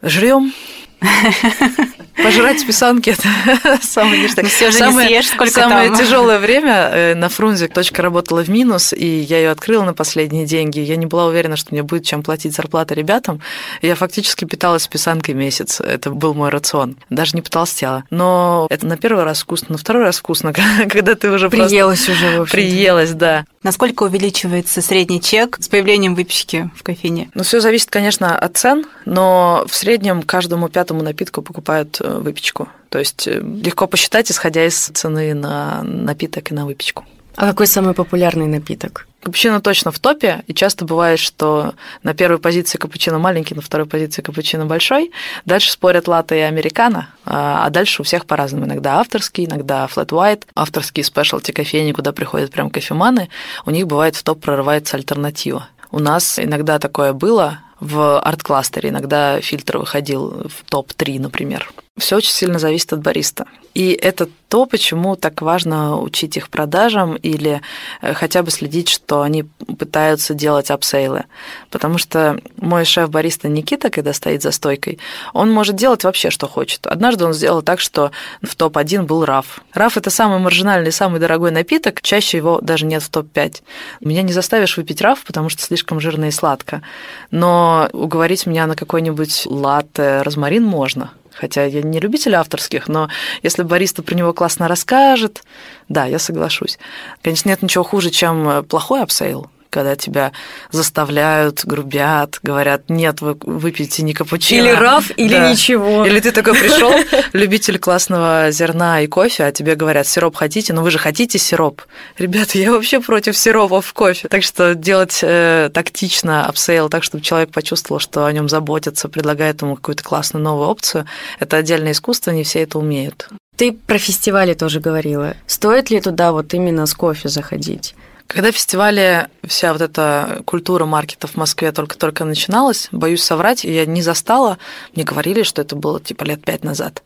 Жрем, 0.03 0.53
Пожрать 2.23 2.61
списанки– 2.61 3.11
это 3.65 3.79
самое 3.83 4.23
ништяк. 4.23 4.47
Все 4.47 4.71
же 4.71 4.79
самое, 4.79 5.09
не 5.09 5.15
съешь, 5.15 5.33
сколько 5.33 5.53
Самое 5.53 5.89
там. 5.89 5.99
тяжелое 5.99 6.39
время 6.39 6.91
э, 6.93 7.15
на 7.15 7.29
Фрунзе 7.29 7.69
точка 7.69 8.03
работала 8.03 8.43
в 8.43 8.49
минус, 8.49 8.93
и 8.93 9.07
я 9.07 9.39
ее 9.39 9.51
открыла 9.51 9.85
на 9.85 9.95
последние 9.95 10.45
деньги. 10.45 10.81
Я 10.81 10.97
не 10.97 11.07
была 11.07 11.27
уверена, 11.27 11.57
что 11.57 11.73
мне 11.73 11.83
будет 11.83 12.05
чем 12.05 12.23
платить 12.23 12.55
зарплаты 12.55 12.95
ребятам. 12.95 13.41
Я 13.81 13.95
фактически 13.95 14.45
питалась 14.45 14.83
списанкой 14.83 15.35
месяц. 15.35 15.81
Это 15.81 16.11
был 16.11 16.35
мой 16.35 16.51
рацион. 16.51 16.97
Даже 17.09 17.37
не 17.37 17.43
потолстела. 17.43 18.05
Но 18.11 18.67
это 18.71 18.87
на 18.87 18.97
первый 18.97 19.25
раз 19.25 19.41
вкусно, 19.41 19.69
на 19.71 19.79
второй 19.79 20.05
раз 20.05 20.19
вкусно, 20.19 20.53
когда 20.89 21.15
ты 21.15 21.31
уже 21.31 21.49
Приелась 21.49 22.09
уже, 22.09 22.39
в 22.39 22.43
общем 22.43 22.53
Приелась, 22.53 23.13
да. 23.13 23.45
Насколько 23.63 24.05
увеличивается 24.05 24.81
средний 24.81 25.21
чек 25.21 25.59
с 25.61 25.69
появлением 25.69 26.15
выпечки 26.15 26.71
в 26.77 26.83
кофейне? 26.83 27.31
Ну, 27.35 27.43
все 27.43 27.61
зависит, 27.61 27.91
конечно, 27.91 28.37
от 28.37 28.57
цен, 28.57 28.87
но 29.05 29.65
в 29.69 29.75
среднем 29.75 30.23
каждому 30.23 30.69
пятому 30.69 30.90
напитку 30.99 31.43
покупают 31.43 32.01
э, 32.01 32.19
выпечку. 32.19 32.69
То 32.89 32.99
есть 32.99 33.27
э, 33.27 33.41
легко 33.41 33.87
посчитать, 33.87 34.31
исходя 34.31 34.67
из 34.67 34.77
цены 34.77 35.35
на 35.35 35.83
напиток 35.83 36.51
и 36.51 36.55
на 36.55 36.67
выпечку. 36.67 37.05
А 37.37 37.47
какой 37.47 37.67
самый 37.67 37.95
популярный 37.95 38.47
напиток? 38.47 39.07
Капучино 39.23 39.61
точно 39.61 39.93
в 39.93 39.99
топе, 39.99 40.43
и 40.47 40.55
часто 40.55 40.85
бывает, 40.85 41.19
что 41.19 41.75
на 42.03 42.15
первой 42.15 42.39
позиции 42.39 42.79
капучино 42.79 43.19
маленький, 43.19 43.55
на 43.55 43.61
второй 43.61 43.87
позиции 43.87 44.23
капучино 44.23 44.67
большой. 44.67 45.13
Дальше 45.45 45.71
спорят 45.71 46.09
латте 46.09 46.39
и 46.39 46.41
американо, 46.41 47.09
а 47.25 47.69
дальше 47.71 48.01
у 48.01 48.05
всех 48.05 48.25
по-разному. 48.25 48.65
Иногда 48.65 48.99
авторский, 48.99 49.45
иногда 49.45 49.87
flat 49.87 50.09
white, 50.09 50.43
авторские 50.55 51.05
спешлти 51.05 51.53
кофейни, 51.53 51.93
куда 51.93 52.13
приходят 52.13 52.51
прям 52.51 52.71
кофеманы, 52.71 53.29
у 53.67 53.71
них 53.71 53.87
бывает 53.87 54.17
в 54.17 54.23
топ 54.23 54.41
прорывается 54.41 54.97
альтернатива. 54.97 55.69
У 55.91 55.99
нас 55.99 56.39
иногда 56.39 56.79
такое 56.79 57.13
было 57.13 57.61
в 57.81 58.21
арт-кластере, 58.21 58.91
иногда 58.91 59.41
фильтр 59.41 59.79
выходил 59.79 60.49
в 60.49 60.65
топ-3, 60.69 61.19
например. 61.21 61.71
Все 62.01 62.17
очень 62.17 62.33
сильно 62.33 62.59
зависит 62.59 62.93
от 62.93 63.01
бариста. 63.01 63.47
И 63.75 63.93
это 63.93 64.29
то, 64.49 64.67
почему 64.67 65.15
так 65.15 65.43
важно 65.43 66.01
учить 66.01 66.37
их 66.37 66.49
продажам 66.49 67.15
или 67.15 67.61
э, 68.03 68.15
хотя 68.15 68.43
бы 68.43 68.51
следить, 68.51 68.89
что 68.89 69.23
они 69.23 69.45
пытаются 69.79 70.35
делать 70.35 70.73
апсейлы. 70.73 71.27
Потому 71.71 71.99
что 71.99 72.41
мой 72.57 72.85
шеф-бариста 72.85 73.49
Никита, 73.49 73.91
когда 73.91 74.13
стоит 74.13 74.43
за 74.43 74.51
стойкой, 74.51 74.99
он 75.33 75.53
может 75.53 75.77
делать 75.77 76.03
вообще, 76.03 76.31
что 76.31 76.49
хочет. 76.49 76.89
Однажды 76.89 77.25
он 77.25 77.33
сделал 77.33 77.63
так, 77.63 77.79
что 77.79 78.11
в 78.43 78.57
топ-1 78.57 79.03
был 79.03 79.25
раф. 79.25 79.61
Раф– 79.73 79.97
это 79.99 80.11
самый 80.11 80.41
маржинальный, 80.41 80.91
самый 80.91 81.21
дорогой 81.21 81.53
напиток, 81.53 82.03
чаще 82.03 82.39
его 82.39 82.61
даже 82.61 82.87
нет 82.87 83.05
в 83.05 83.11
топ-5. 83.11 83.63
Меня 84.01 84.23
не 84.23 84.33
заставишь 84.33 84.77
выпить 84.77 85.01
раф, 85.01 85.23
потому 85.25 85.49
что 85.49 85.63
слишком 85.63 86.01
жирно 86.01 86.25
и 86.25 86.33
сладко. 86.33 86.83
Но 87.31 87.89
уговорить 87.93 88.47
меня 88.47 88.67
на 88.67 88.75
какой-нибудь 88.75 89.47
латте 89.47 90.23
розмарин 90.23 90.65
можно. 90.65 91.13
Хотя 91.33 91.65
я 91.65 91.83
не 91.83 92.01
любитель 92.01 92.35
авторских, 92.35 92.89
но 92.89 93.09
если 93.43 93.63
бариста 93.63 94.03
про 94.03 94.15
него 94.15 94.33
классно 94.33 94.69
расскажет, 94.69 95.43
да, 95.89 96.07
я 96.07 96.19
соглашусь. 96.19 96.79
Конечно, 97.23 97.49
нет 97.49 97.63
ничего 97.63 97.85
хуже, 97.85 98.11
чем 98.11 98.65
плохой 98.65 99.03
апсейл 99.03 99.51
когда 99.71 99.97
тебя 99.97 100.33
заставляют, 100.71 101.65
грубят, 101.65 102.41
говорят, 102.43 102.89
нет, 102.89 103.21
вы 103.21 103.37
выпейте 103.41 104.03
не 104.03 104.13
капучино. 104.13 104.61
Или 104.61 104.71
раф, 104.71 105.11
или 105.17 105.35
да. 105.35 105.51
ничего. 105.51 106.05
Или 106.05 106.21
ты 106.21 106.33
такой 106.33 106.55
пришел, 106.55 106.93
любитель 107.33 107.79
классного 107.79 108.51
зерна 108.51 109.01
и 109.01 109.07
кофе, 109.07 109.45
а 109.45 109.53
тебе 109.53 109.75
говорят, 109.75 110.07
сироп 110.07 110.37
хотите, 110.37 110.73
но 110.73 110.83
вы 110.83 110.91
же 110.91 110.99
хотите 110.99 111.39
сироп. 111.39 111.83
Ребята, 112.19 112.59
я 112.59 112.73
вообще 112.73 113.01
против 113.01 113.37
сиропа 113.37 113.81
в 113.81 113.93
кофе. 113.93 114.29
Так 114.29 114.43
что 114.43 114.75
делать 114.75 115.21
э, 115.23 115.71
тактично 115.73 116.47
апсейл 116.47 116.89
так, 116.89 117.05
чтобы 117.05 117.23
человек 117.23 117.51
почувствовал, 117.51 118.01
что 118.01 118.27
о 118.27 118.33
нем 118.33 118.49
заботятся, 118.49 119.09
предлагает 119.09 119.63
ему 119.63 119.77
какую-то 119.77 120.03
классную 120.03 120.43
новую 120.45 120.69
опцию, 120.69 121.07
это 121.39 121.57
отдельное 121.57 121.93
искусство, 121.93 122.31
не 122.33 122.45
все 122.45 122.61
это 122.61 122.79
умеют. 122.79 123.29
Ты 123.57 123.73
про 123.73 123.99
фестивали 123.99 124.55
тоже 124.55 124.81
говорила. 124.81 125.35
Стоит 125.47 125.91
ли 125.91 126.01
туда 126.01 126.33
вот 126.33 126.55
именно 126.55 126.87
с 126.87 126.95
кофе 126.95 127.29
заходить? 127.29 127.95
Когда 128.31 128.53
в 128.53 128.55
фестивале 128.55 129.29
вся 129.45 129.73
вот 129.73 129.83
эта 129.83 130.43
культура 130.45 130.87
маркета 130.87 131.27
в 131.27 131.35
Москве 131.35 131.73
только-только 131.73 132.25
начиналась, 132.25 132.89
боюсь 132.93 133.25
соврать, 133.25 133.65
я 133.65 133.85
не 133.87 134.03
застала, 134.03 134.59
мне 134.95 135.05
говорили, 135.05 135.43
что 135.43 135.63
это 135.63 135.75
было 135.75 136.01
типа 136.01 136.23
лет 136.23 136.45
пять 136.45 136.63
назад. 136.63 137.03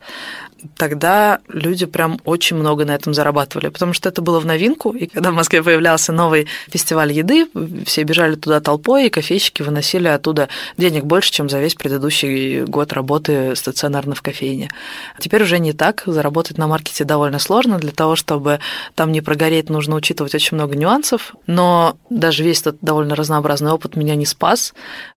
Тогда 0.77 1.39
люди 1.47 1.85
прям 1.85 2.19
очень 2.25 2.57
много 2.57 2.85
на 2.85 2.95
этом 2.95 3.13
зарабатывали, 3.13 3.69
потому 3.69 3.93
что 3.93 4.09
это 4.09 4.21
было 4.21 4.39
в 4.39 4.45
новинку, 4.45 4.91
и 4.91 5.05
когда 5.05 5.31
в 5.31 5.35
Москве 5.35 5.61
появлялся 5.61 6.11
новый 6.11 6.47
фестиваль 6.69 7.11
еды, 7.11 7.47
все 7.85 8.03
бежали 8.03 8.35
туда 8.35 8.59
толпой, 8.61 9.07
и 9.07 9.09
кофейщики 9.09 9.61
выносили 9.61 10.07
оттуда 10.07 10.49
денег 10.77 11.03
больше, 11.03 11.31
чем 11.31 11.49
за 11.49 11.59
весь 11.59 11.75
предыдущий 11.75 12.63
год 12.63 12.93
работы 12.93 13.55
стационарно 13.55 14.15
в 14.15 14.21
кофейне. 14.21 14.69
Теперь 15.19 15.43
уже 15.43 15.59
не 15.59 15.73
так, 15.73 16.03
заработать 16.05 16.57
на 16.57 16.67
маркете 16.67 17.03
довольно 17.03 17.39
сложно, 17.39 17.77
для 17.77 17.91
того, 17.91 18.15
чтобы 18.15 18.59
там 18.95 19.11
не 19.11 19.21
прогореть, 19.21 19.69
нужно 19.69 19.95
учитывать 19.95 20.33
очень 20.33 20.55
много 20.55 20.75
нюансов, 20.75 21.14
но 21.47 21.97
даже 22.09 22.43
весь 22.43 22.61
этот 22.61 22.77
довольно 22.81 23.15
разнообразный 23.15 23.71
опыт 23.71 23.95
меня 23.95 24.15
не 24.15 24.25
спас 24.25 24.73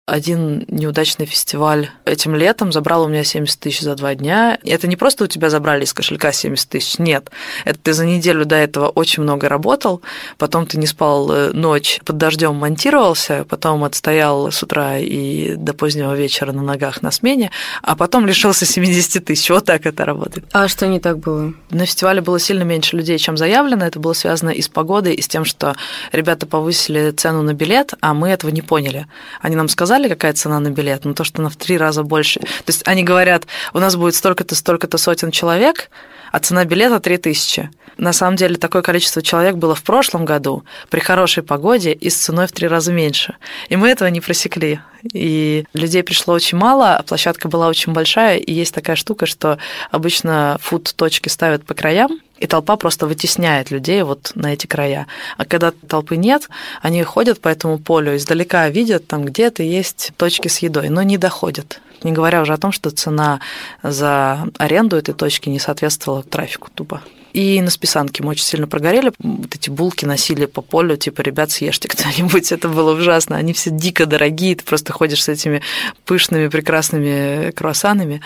один 0.09 0.65
неудачный 0.69 1.27
фестиваль 1.27 1.91
этим 2.07 2.35
летом 2.35 2.73
забрал 2.73 3.05
у 3.05 3.09
меня 3.09 3.25
70 3.25 3.61
тысяч 3.61 3.81
за 3.81 3.95
два 3.95 4.15
дня. 4.15 4.59
Это 4.65 4.87
не 4.87 4.97
просто 4.97 5.25
у 5.25 5.27
тебя 5.27 5.51
забрали 5.51 5.85
из 5.85 5.93
кошелька 5.93 6.33
70 6.33 6.69
тысяч, 6.69 6.99
нет. 6.99 7.31
Это 7.65 7.79
ты 7.79 7.93
за 7.93 8.07
неделю 8.07 8.45
до 8.47 8.57
этого 8.57 8.89
очень 8.89 9.23
много 9.23 9.49
работал, 9.49 10.01
потом 10.39 10.67
ты 10.67 10.79
не 10.79 10.87
спал 10.87 11.31
э, 11.31 11.53
ночь, 11.53 12.01
под 12.05 12.17
дождем 12.17 12.55
монтировался, 12.55 13.45
потом 13.49 13.85
отстоял 13.85 14.51
с 14.51 14.63
утра 14.63 14.99
и 14.99 15.57
до 15.57 15.75
позднего 15.75 16.15
вечера 16.15 16.53
на 16.53 16.63
ногах 16.63 17.03
на 17.03 17.11
смене, 17.11 17.51
а 17.83 17.95
потом 17.95 18.27
лишился 18.27 18.65
70 18.65 19.25
тысяч. 19.25 19.51
Вот 19.51 19.67
так 19.67 19.85
это 19.85 20.05
работает. 20.05 20.47
А 20.53 20.69
что 20.69 20.87
не 20.87 21.01
так 21.01 21.19
было? 21.19 21.53
На 21.71 21.85
фестивале 21.85 22.21
было 22.23 22.39
сильно 22.39 22.63
меньше 22.63 22.97
людей, 22.97 23.19
чем 23.19 23.37
заявлено. 23.37 23.85
Это 23.85 24.01
было 24.01 24.15
связано 24.15 24.51
и 24.51 24.63
с 24.63 24.69
погодой, 24.69 25.15
и 25.15 25.23
с 25.23 25.29
тем, 25.29 25.45
что 25.45 25.77
ребята 26.13 26.47
повысили 26.47 27.11
цену 27.11 27.43
на 27.43 27.53
билет, 27.53 27.93
а 28.01 28.15
мы 28.15 28.31
этого 28.31 28.51
не 28.51 28.63
поняли. 28.63 29.07
Они 29.41 29.55
нам 29.55 29.69
сказали, 29.69 29.98
сказали, 29.99 30.15
какая 30.15 30.33
цена 30.33 30.61
на 30.61 30.71
билет, 30.71 31.05
но 31.05 31.13
то, 31.13 31.25
что 31.25 31.43
она 31.43 31.49
в 31.49 31.57
три 31.57 31.77
раза 31.77 32.05
больше. 32.05 32.39
То 32.41 32.69
есть 32.69 32.87
они 32.87 33.03
говорят, 33.03 33.47
у 33.73 33.81
нас 33.81 33.97
будет 33.97 34.15
столько-то, 34.15 34.55
столько-то 34.55 34.97
сотен 34.97 35.33
человек, 35.33 35.91
а 36.31 36.39
цена 36.39 36.65
билета 36.65 37.01
3000. 37.01 37.71
На 37.97 38.13
самом 38.13 38.37
деле 38.37 38.55
такое 38.57 38.83
количество 38.83 39.23
человек 39.23 39.57
было 39.57 39.75
в 39.75 39.83
прошлом 39.83 40.25
году 40.25 40.63
при 40.89 41.01
хорошей 41.01 41.43
погоде 41.43 41.93
и 41.93 42.11
с 42.11 42.17
ценой 42.17 42.47
в 42.47 42.53
три 42.53 42.69
раза 42.69 42.93
меньше. 42.93 43.35
И 43.71 43.77
мы 43.77 43.89
этого 43.89 44.09
не 44.09 44.21
просекли. 44.21 44.81
И 45.13 45.65
людей 45.75 46.05
пришло 46.05 46.35
очень 46.35 46.59
мало, 46.59 46.97
а 46.97 47.03
площадка 47.03 47.49
была 47.49 47.67
очень 47.67 47.93
большая, 47.93 48.39
и 48.39 48.53
есть 48.53 48.75
такая 48.75 48.95
штука, 48.95 49.27
что 49.27 49.59
обычно 49.91 50.59
фуд-точки 50.61 51.29
ставят 51.29 51.65
по 51.65 51.75
краям, 51.75 52.21
и 52.39 52.47
толпа 52.47 52.77
просто 52.77 53.07
вытесняет 53.07 53.71
людей 53.71 54.03
вот 54.03 54.33
на 54.35 54.53
эти 54.53 54.67
края. 54.67 55.07
А 55.37 55.45
когда 55.45 55.73
толпы 55.89 56.17
нет, 56.17 56.49
они 56.83 57.03
ходят 57.03 57.41
по 57.41 57.49
этому 57.49 57.79
полю, 57.79 58.17
издалека 58.17 58.69
видят, 58.69 59.07
там 59.07 59.25
где-то 59.25 59.63
есть 59.63 60.13
точки 60.17 60.49
с 60.49 60.59
едой, 60.59 60.89
но 60.89 61.03
не 61.03 61.19
доходят. 61.19 61.81
Не 62.03 62.13
говоря 62.13 62.43
уже 62.43 62.53
о 62.53 62.59
том, 62.59 62.71
что 62.71 62.91
цена 62.91 63.41
за 63.83 64.49
аренду 64.59 64.97
этой 64.97 65.15
точки 65.15 65.49
не 65.49 65.59
соответствовала 65.59 66.23
трафику 66.23 66.69
тупо. 66.73 67.03
И 67.33 67.61
на 67.61 67.71
списанке 67.71 68.23
мы 68.23 68.31
очень 68.31 68.45
сильно 68.45 68.67
прогорели. 68.67 69.13
Вот 69.19 69.55
эти 69.55 69.69
булки 69.69 70.05
носили 70.05 70.47
по 70.47 70.63
полю, 70.63 70.97
типа, 70.97 71.21
ребят, 71.21 71.51
съешьте 71.51 71.89
кто-нибудь. 71.89 72.53
Это 72.53 72.69
было 72.69 72.95
ужасно. 72.95 73.37
Они 73.37 73.53
все 73.53 73.71
дико 73.71 74.07
дорогие. 74.07 74.57
Ты 74.57 74.65
просто 74.65 74.93
ходишь 74.93 75.25
с 75.25 75.29
этими 75.29 75.61
пышными, 76.05 76.49
прекрасными 76.49 77.51
круассанами 77.51 78.23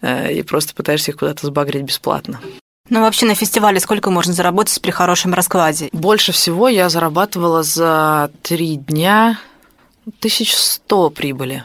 э, 0.00 0.32
и 0.32 0.42
просто 0.42 0.74
пытаешься 0.74 1.12
их 1.12 1.18
куда-то 1.18 1.46
сбагрить 1.46 1.82
бесплатно. 1.82 2.40
Ну, 2.92 3.00
вообще 3.00 3.24
на 3.24 3.34
фестивале 3.34 3.80
сколько 3.80 4.10
можно 4.10 4.34
заработать 4.34 4.82
при 4.82 4.90
хорошем 4.90 5.32
раскладе? 5.32 5.88
Больше 5.92 6.32
всего 6.32 6.68
я 6.68 6.90
зарабатывала 6.90 7.62
за 7.62 8.30
три 8.42 8.76
дня 8.76 9.40
1100 10.04 11.08
прибыли. 11.08 11.64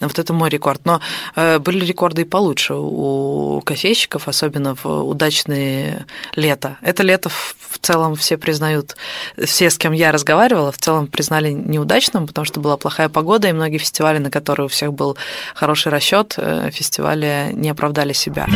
Вот 0.00 0.18
это 0.18 0.32
мой 0.32 0.48
рекорд. 0.48 0.80
Но 0.86 1.02
э, 1.36 1.58
были 1.58 1.84
рекорды 1.84 2.22
и 2.22 2.24
получше 2.24 2.72
у 2.72 3.60
кофейщиков, 3.60 4.28
особенно 4.28 4.74
в 4.74 4.86
удачные 4.86 6.06
лета. 6.36 6.78
Это 6.80 7.02
лето 7.02 7.28
в 7.28 7.78
целом 7.82 8.16
все 8.16 8.38
признают, 8.38 8.96
все, 9.44 9.68
с 9.68 9.76
кем 9.76 9.92
я 9.92 10.10
разговаривала, 10.10 10.72
в 10.72 10.78
целом 10.78 11.06
признали 11.06 11.50
неудачным, 11.50 12.26
потому 12.26 12.46
что 12.46 12.60
была 12.60 12.78
плохая 12.78 13.10
погода, 13.10 13.46
и 13.46 13.52
многие 13.52 13.76
фестивали, 13.76 14.16
на 14.16 14.30
которые 14.30 14.64
у 14.64 14.70
всех 14.70 14.94
был 14.94 15.18
хороший 15.54 15.92
расчет, 15.92 16.32
э, 16.38 16.70
фестивали 16.72 17.50
не 17.52 17.68
оправдали 17.68 18.14
себя 18.14 18.46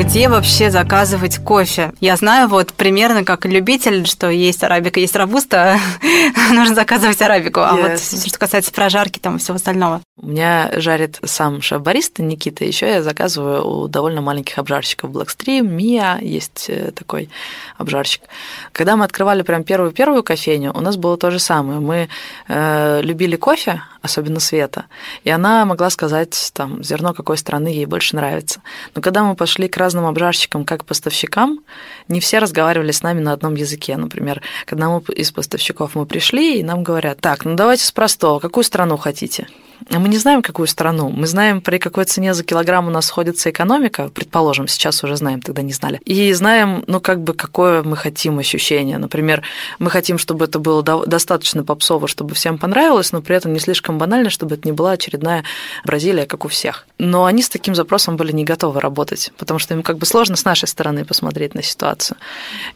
где 0.00 0.30
вообще 0.30 0.70
заказывать 0.70 1.36
кофе. 1.44 1.92
Я 2.00 2.16
знаю 2.16 2.48
вот 2.48 2.72
примерно 2.72 3.22
как 3.22 3.44
любитель, 3.44 4.06
что 4.06 4.30
есть 4.30 4.64
арабика, 4.64 4.98
есть 4.98 5.14
робуста, 5.14 5.78
нужно 6.52 6.74
заказывать 6.74 7.20
арабику. 7.20 7.60
А 7.60 7.76
yes. 7.76 7.82
вот 7.82 8.26
что 8.26 8.38
касается 8.38 8.72
прожарки 8.72 9.18
там 9.18 9.36
и 9.36 9.38
всего 9.38 9.56
остального. 9.56 10.00
У 10.16 10.26
меня 10.26 10.70
жарит 10.76 11.18
сам 11.24 11.62
шеф-бариста 11.62 12.22
Никита, 12.22 12.64
еще 12.64 12.86
я 12.86 13.02
заказываю 13.02 13.66
у 13.66 13.88
довольно 13.88 14.20
маленьких 14.20 14.58
обжарщиков 14.58 15.10
Blackstream, 15.10 15.62
Мия, 15.62 16.18
есть 16.20 16.66
э, 16.68 16.92
такой 16.92 17.30
обжарщик. 17.78 18.22
Когда 18.72 18.96
мы 18.96 19.04
открывали 19.06 19.40
прям 19.42 19.64
первую-первую 19.64 20.22
кофейню, 20.22 20.72
у 20.74 20.80
нас 20.80 20.96
было 20.96 21.16
то 21.16 21.30
же 21.30 21.38
самое. 21.38 21.80
Мы 21.80 22.08
э, 22.48 23.00
любили 23.02 23.36
кофе, 23.36 23.82
особенно 24.02 24.40
Света, 24.40 24.86
и 25.24 25.30
она 25.30 25.64
могла 25.64 25.88
сказать, 25.88 26.50
там, 26.54 26.84
зерно 26.84 27.14
какой 27.14 27.38
страны 27.38 27.68
ей 27.68 27.86
больше 27.86 28.14
нравится. 28.14 28.60
Но 28.94 29.00
когда 29.00 29.24
мы 29.24 29.34
пошли 29.34 29.68
к 29.68 29.76
разным 29.90 30.06
обжарщикам, 30.06 30.64
как 30.64 30.84
поставщикам, 30.84 31.60
не 32.10 32.20
все 32.20 32.38
разговаривали 32.38 32.92
с 32.92 33.02
нами 33.02 33.20
на 33.20 33.32
одном 33.32 33.54
языке. 33.54 33.96
Например, 33.96 34.42
когда 34.66 34.88
мы 34.88 35.00
из 35.14 35.32
поставщиков 35.32 35.94
мы 35.94 36.06
пришли, 36.06 36.60
и 36.60 36.62
нам 36.62 36.82
говорят, 36.82 37.20
так, 37.20 37.44
ну 37.44 37.54
давайте 37.54 37.84
с 37.84 37.92
простого, 37.92 38.40
какую 38.40 38.64
страну 38.64 38.96
хотите? 38.96 39.46
А 39.88 39.98
мы 39.98 40.08
не 40.08 40.18
знаем, 40.18 40.42
какую 40.42 40.66
страну. 40.66 41.08
Мы 41.08 41.26
знаем, 41.26 41.60
при 41.60 41.78
какой 41.78 42.04
цене 42.04 42.34
за 42.34 42.44
килограмм 42.44 42.88
у 42.88 42.90
нас 42.90 43.06
сходится 43.06 43.50
экономика, 43.50 44.10
предположим, 44.12 44.68
сейчас 44.68 45.02
уже 45.02 45.16
знаем, 45.16 45.40
тогда 45.40 45.62
не 45.62 45.72
знали. 45.72 46.00
И 46.04 46.32
знаем, 46.32 46.84
ну, 46.86 47.00
как 47.00 47.22
бы, 47.22 47.32
какое 47.32 47.82
мы 47.82 47.96
хотим 47.96 48.38
ощущение. 48.38 48.98
Например, 48.98 49.42
мы 49.78 49.90
хотим, 49.90 50.18
чтобы 50.18 50.44
это 50.44 50.58
было 50.58 50.82
достаточно 51.06 51.64
попсово, 51.64 52.08
чтобы 52.08 52.34
всем 52.34 52.58
понравилось, 52.58 53.12
но 53.12 53.22
при 53.22 53.36
этом 53.36 53.52
не 53.52 53.58
слишком 53.58 53.98
банально, 53.98 54.30
чтобы 54.30 54.56
это 54.56 54.68
не 54.68 54.72
была 54.72 54.92
очередная 54.92 55.44
Бразилия, 55.84 56.26
как 56.26 56.44
у 56.44 56.48
всех. 56.48 56.86
Но 56.98 57.24
они 57.24 57.42
с 57.42 57.48
таким 57.48 57.74
запросом 57.74 58.16
были 58.16 58.32
не 58.32 58.44
готовы 58.44 58.80
работать, 58.80 59.32
потому 59.38 59.58
что 59.58 59.74
им 59.74 59.82
как 59.82 59.96
бы 59.98 60.04
сложно 60.04 60.36
с 60.36 60.44
нашей 60.44 60.68
стороны 60.68 61.04
посмотреть 61.04 61.54
на 61.54 61.62
ситуацию. 61.62 61.99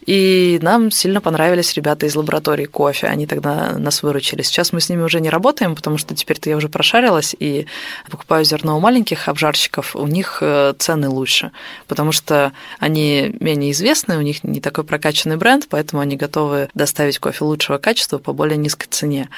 И 0.07 0.59
нам 0.63 0.91
сильно 0.91 1.21
понравились 1.21 1.75
ребята 1.75 2.07
из 2.07 2.15
лаборатории 2.15 2.67
кофе, 2.67 3.09
они 3.09 3.27
тогда 3.27 3.77
нас 3.79 4.03
выручили. 4.03 4.43
Сейчас 4.43 4.73
мы 4.73 4.81
с 4.81 4.89
ними 4.89 5.03
уже 5.03 5.21
не 5.21 5.31
работаем, 5.31 5.75
потому 5.75 5.99
что 5.99 6.15
теперь-то 6.15 6.51
я 6.51 6.57
уже 6.57 6.69
прошла 6.69 6.85
пошарилась 6.85 7.35
и 7.39 7.67
покупаю 8.11 8.45
зерно 8.45 8.77
у 8.77 8.81
маленьких 8.81 9.29
обжарщиков, 9.29 9.97
у 9.97 10.07
них 10.07 10.39
э, 10.43 10.75
цены 10.79 11.09
лучше, 11.09 11.51
потому 11.89 12.13
что 12.13 12.53
они 12.79 13.35
менее 13.41 13.73
известны, 13.73 14.19
у 14.19 14.21
них 14.21 14.45
не 14.45 14.61
такой 14.61 14.85
прокачанный 14.85 15.37
бренд, 15.37 15.67
поэтому 15.71 16.03
они 16.03 16.17
готовы 16.17 16.69
доставить 16.75 17.19
кофе 17.19 17.45
лучшего 17.45 17.79
качества 17.79 18.19
по 18.19 18.35
более 18.35 18.59
низкой 18.59 18.87
цене. 18.91 19.31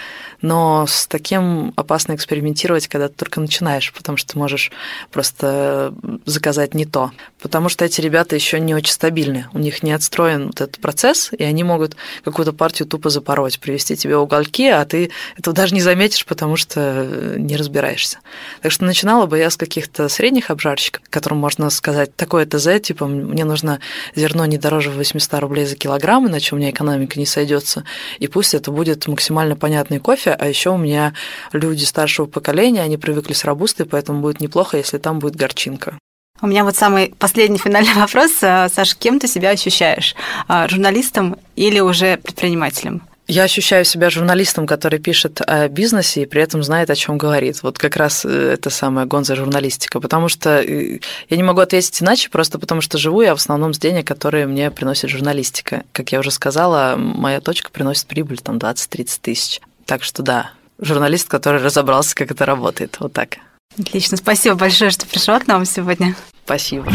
Но 0.43 0.87
с 0.89 1.07
таким 1.07 1.73
опасно 1.77 2.15
экспериментировать, 2.15 2.89
когда 2.89 3.09
ты 3.09 3.15
только 3.15 3.41
начинаешь, 3.41 3.93
потому 3.93 4.19
что 4.19 4.37
можешь 4.37 4.73
просто 5.13 5.95
заказать 6.25 6.75
не 6.75 6.85
то. 6.85 7.13
Потому 7.41 7.69
что 7.69 7.85
эти 7.85 8.01
ребята 8.01 8.35
еще 8.35 8.59
не 8.59 8.75
очень 8.75 8.93
стабильны, 8.93 9.47
у 9.53 9.59
них 9.59 9.76
не 9.83 9.93
отстроен 9.93 10.47
вот 10.47 10.61
этот 10.61 10.79
процесс, 10.79 11.31
и 11.37 11.43
они 11.43 11.65
могут 11.65 11.97
какую-то 12.25 12.53
партию 12.53 12.89
тупо 12.89 13.11
запороть, 13.11 13.61
привести 13.61 13.97
тебе 13.97 14.17
угольки, 14.17 14.63
а 14.63 14.85
ты 14.85 15.11
этого 15.37 15.55
даже 15.55 15.75
не 15.75 15.81
заметишь, 15.81 16.25
потому 16.27 16.57
что 16.57 17.35
не 17.37 17.57
разбираешься. 17.57 18.19
Так 18.63 18.73
что 18.73 18.85
начинала 18.85 19.27
бы 19.27 19.39
я 19.39 19.51
с 19.51 19.57
каких-то 19.57 20.09
средних 20.09 20.51
обжарщиков, 20.51 21.03
которым 21.11 21.39
можно 21.39 21.71
сказать, 21.71 22.15
такое 22.17 22.47
ТЗ, 22.47 22.81
типа, 22.83 23.07
мне 23.07 23.45
нужно 23.45 23.81
зерно 24.15 24.47
не 24.47 24.59
дороже 24.59 24.91
800 24.91 25.41
рублей 25.41 25.67
за 25.67 25.77
килограмм, 25.77 26.29
иначе 26.29 26.55
у 26.55 26.59
меня 26.59 26.71
экономика 26.71 27.19
не 27.19 27.27
сойдется. 27.27 27.85
И 28.19 28.29
пусть 28.29 28.55
это 28.55 28.71
будет 28.71 29.07
максимально 29.07 29.57
понятный 29.57 29.99
кофе, 29.99 30.31
а 30.33 30.47
еще 30.47 30.71
у 30.71 30.79
меня 30.79 31.15
люди 31.53 31.85
старшего 31.85 32.27
поколения, 32.27 32.83
они 32.83 32.97
привыкли 32.97 33.33
с 33.33 33.45
робустой, 33.45 33.87
поэтому 33.87 34.21
будет 34.21 34.41
неплохо, 34.41 34.77
если 34.77 34.99
там 34.99 35.19
будет 35.19 35.37
горчинка. 35.37 35.99
У 36.43 36.47
меня 36.47 36.65
вот 36.65 36.77
самый 36.77 37.15
последний 37.19 37.59
финальный 37.59 37.95
вопрос. 37.97 38.33
Саша, 38.33 38.97
кем 38.99 39.19
ты 39.19 39.29
себя 39.29 39.51
ощущаешь? 39.51 40.15
А, 40.49 40.69
журналистом 40.69 41.37
или 41.57 41.81
уже 41.81 42.19
предпринимателем? 42.19 43.03
Я 43.29 43.43
ощущаю 43.43 43.85
себя 43.85 44.09
журналистом, 44.09 44.69
который 44.69 45.01
пишет 45.01 45.41
о 45.41 45.69
бизнесе 45.69 46.23
и 46.23 46.27
при 46.27 46.43
этом 46.43 46.63
знает, 46.63 46.91
о 46.91 46.95
чем 46.95 47.19
говорит. 47.19 47.61
Вот 47.65 47.77
как 47.77 47.97
раз 47.97 48.25
э, 48.25 48.53
это 48.53 48.71
самая 48.71 49.05
гонза 49.05 49.35
журналистика. 49.35 49.99
Потому 49.99 50.29
что 50.29 50.63
э, 50.63 51.01
я 51.29 51.37
не 51.37 51.43
могу 51.43 51.61
ответить 51.61 52.01
иначе, 52.01 52.31
просто 52.31 52.61
потому 52.61 52.83
что 52.83 52.99
живу 52.99 53.23
я 53.23 53.35
в 53.35 53.39
основном 53.39 53.75
с 53.75 53.79
денег, 53.79 54.07
которые 54.07 54.47
мне 54.47 54.71
приносит 54.71 55.11
журналистика. 55.11 55.83
Как 55.91 56.13
я 56.13 56.21
уже 56.21 56.31
сказала, 56.31 56.95
моя 56.97 57.41
точка 57.41 57.73
приносит 57.73 58.07
прибыль 58.07 58.39
там 58.39 58.59
20-30 58.59 59.19
тысяч. 59.21 59.61
Так 59.87 60.05
что 60.05 60.23
да, 60.23 60.53
журналист, 60.79 61.29
который 61.29 61.61
разобрался, 61.61 62.15
как 62.15 62.31
это 62.31 62.47
работает. 62.47 62.97
Вот 63.01 63.13
так. 63.13 63.39
Отлично. 63.79 64.17
Спасибо 64.17 64.57
большое, 64.57 64.91
что 64.91 65.07
пришла 65.07 65.39
к 65.39 65.47
нам 65.47 65.65
сегодня. 65.65 66.15
Спасибо. 66.45 66.91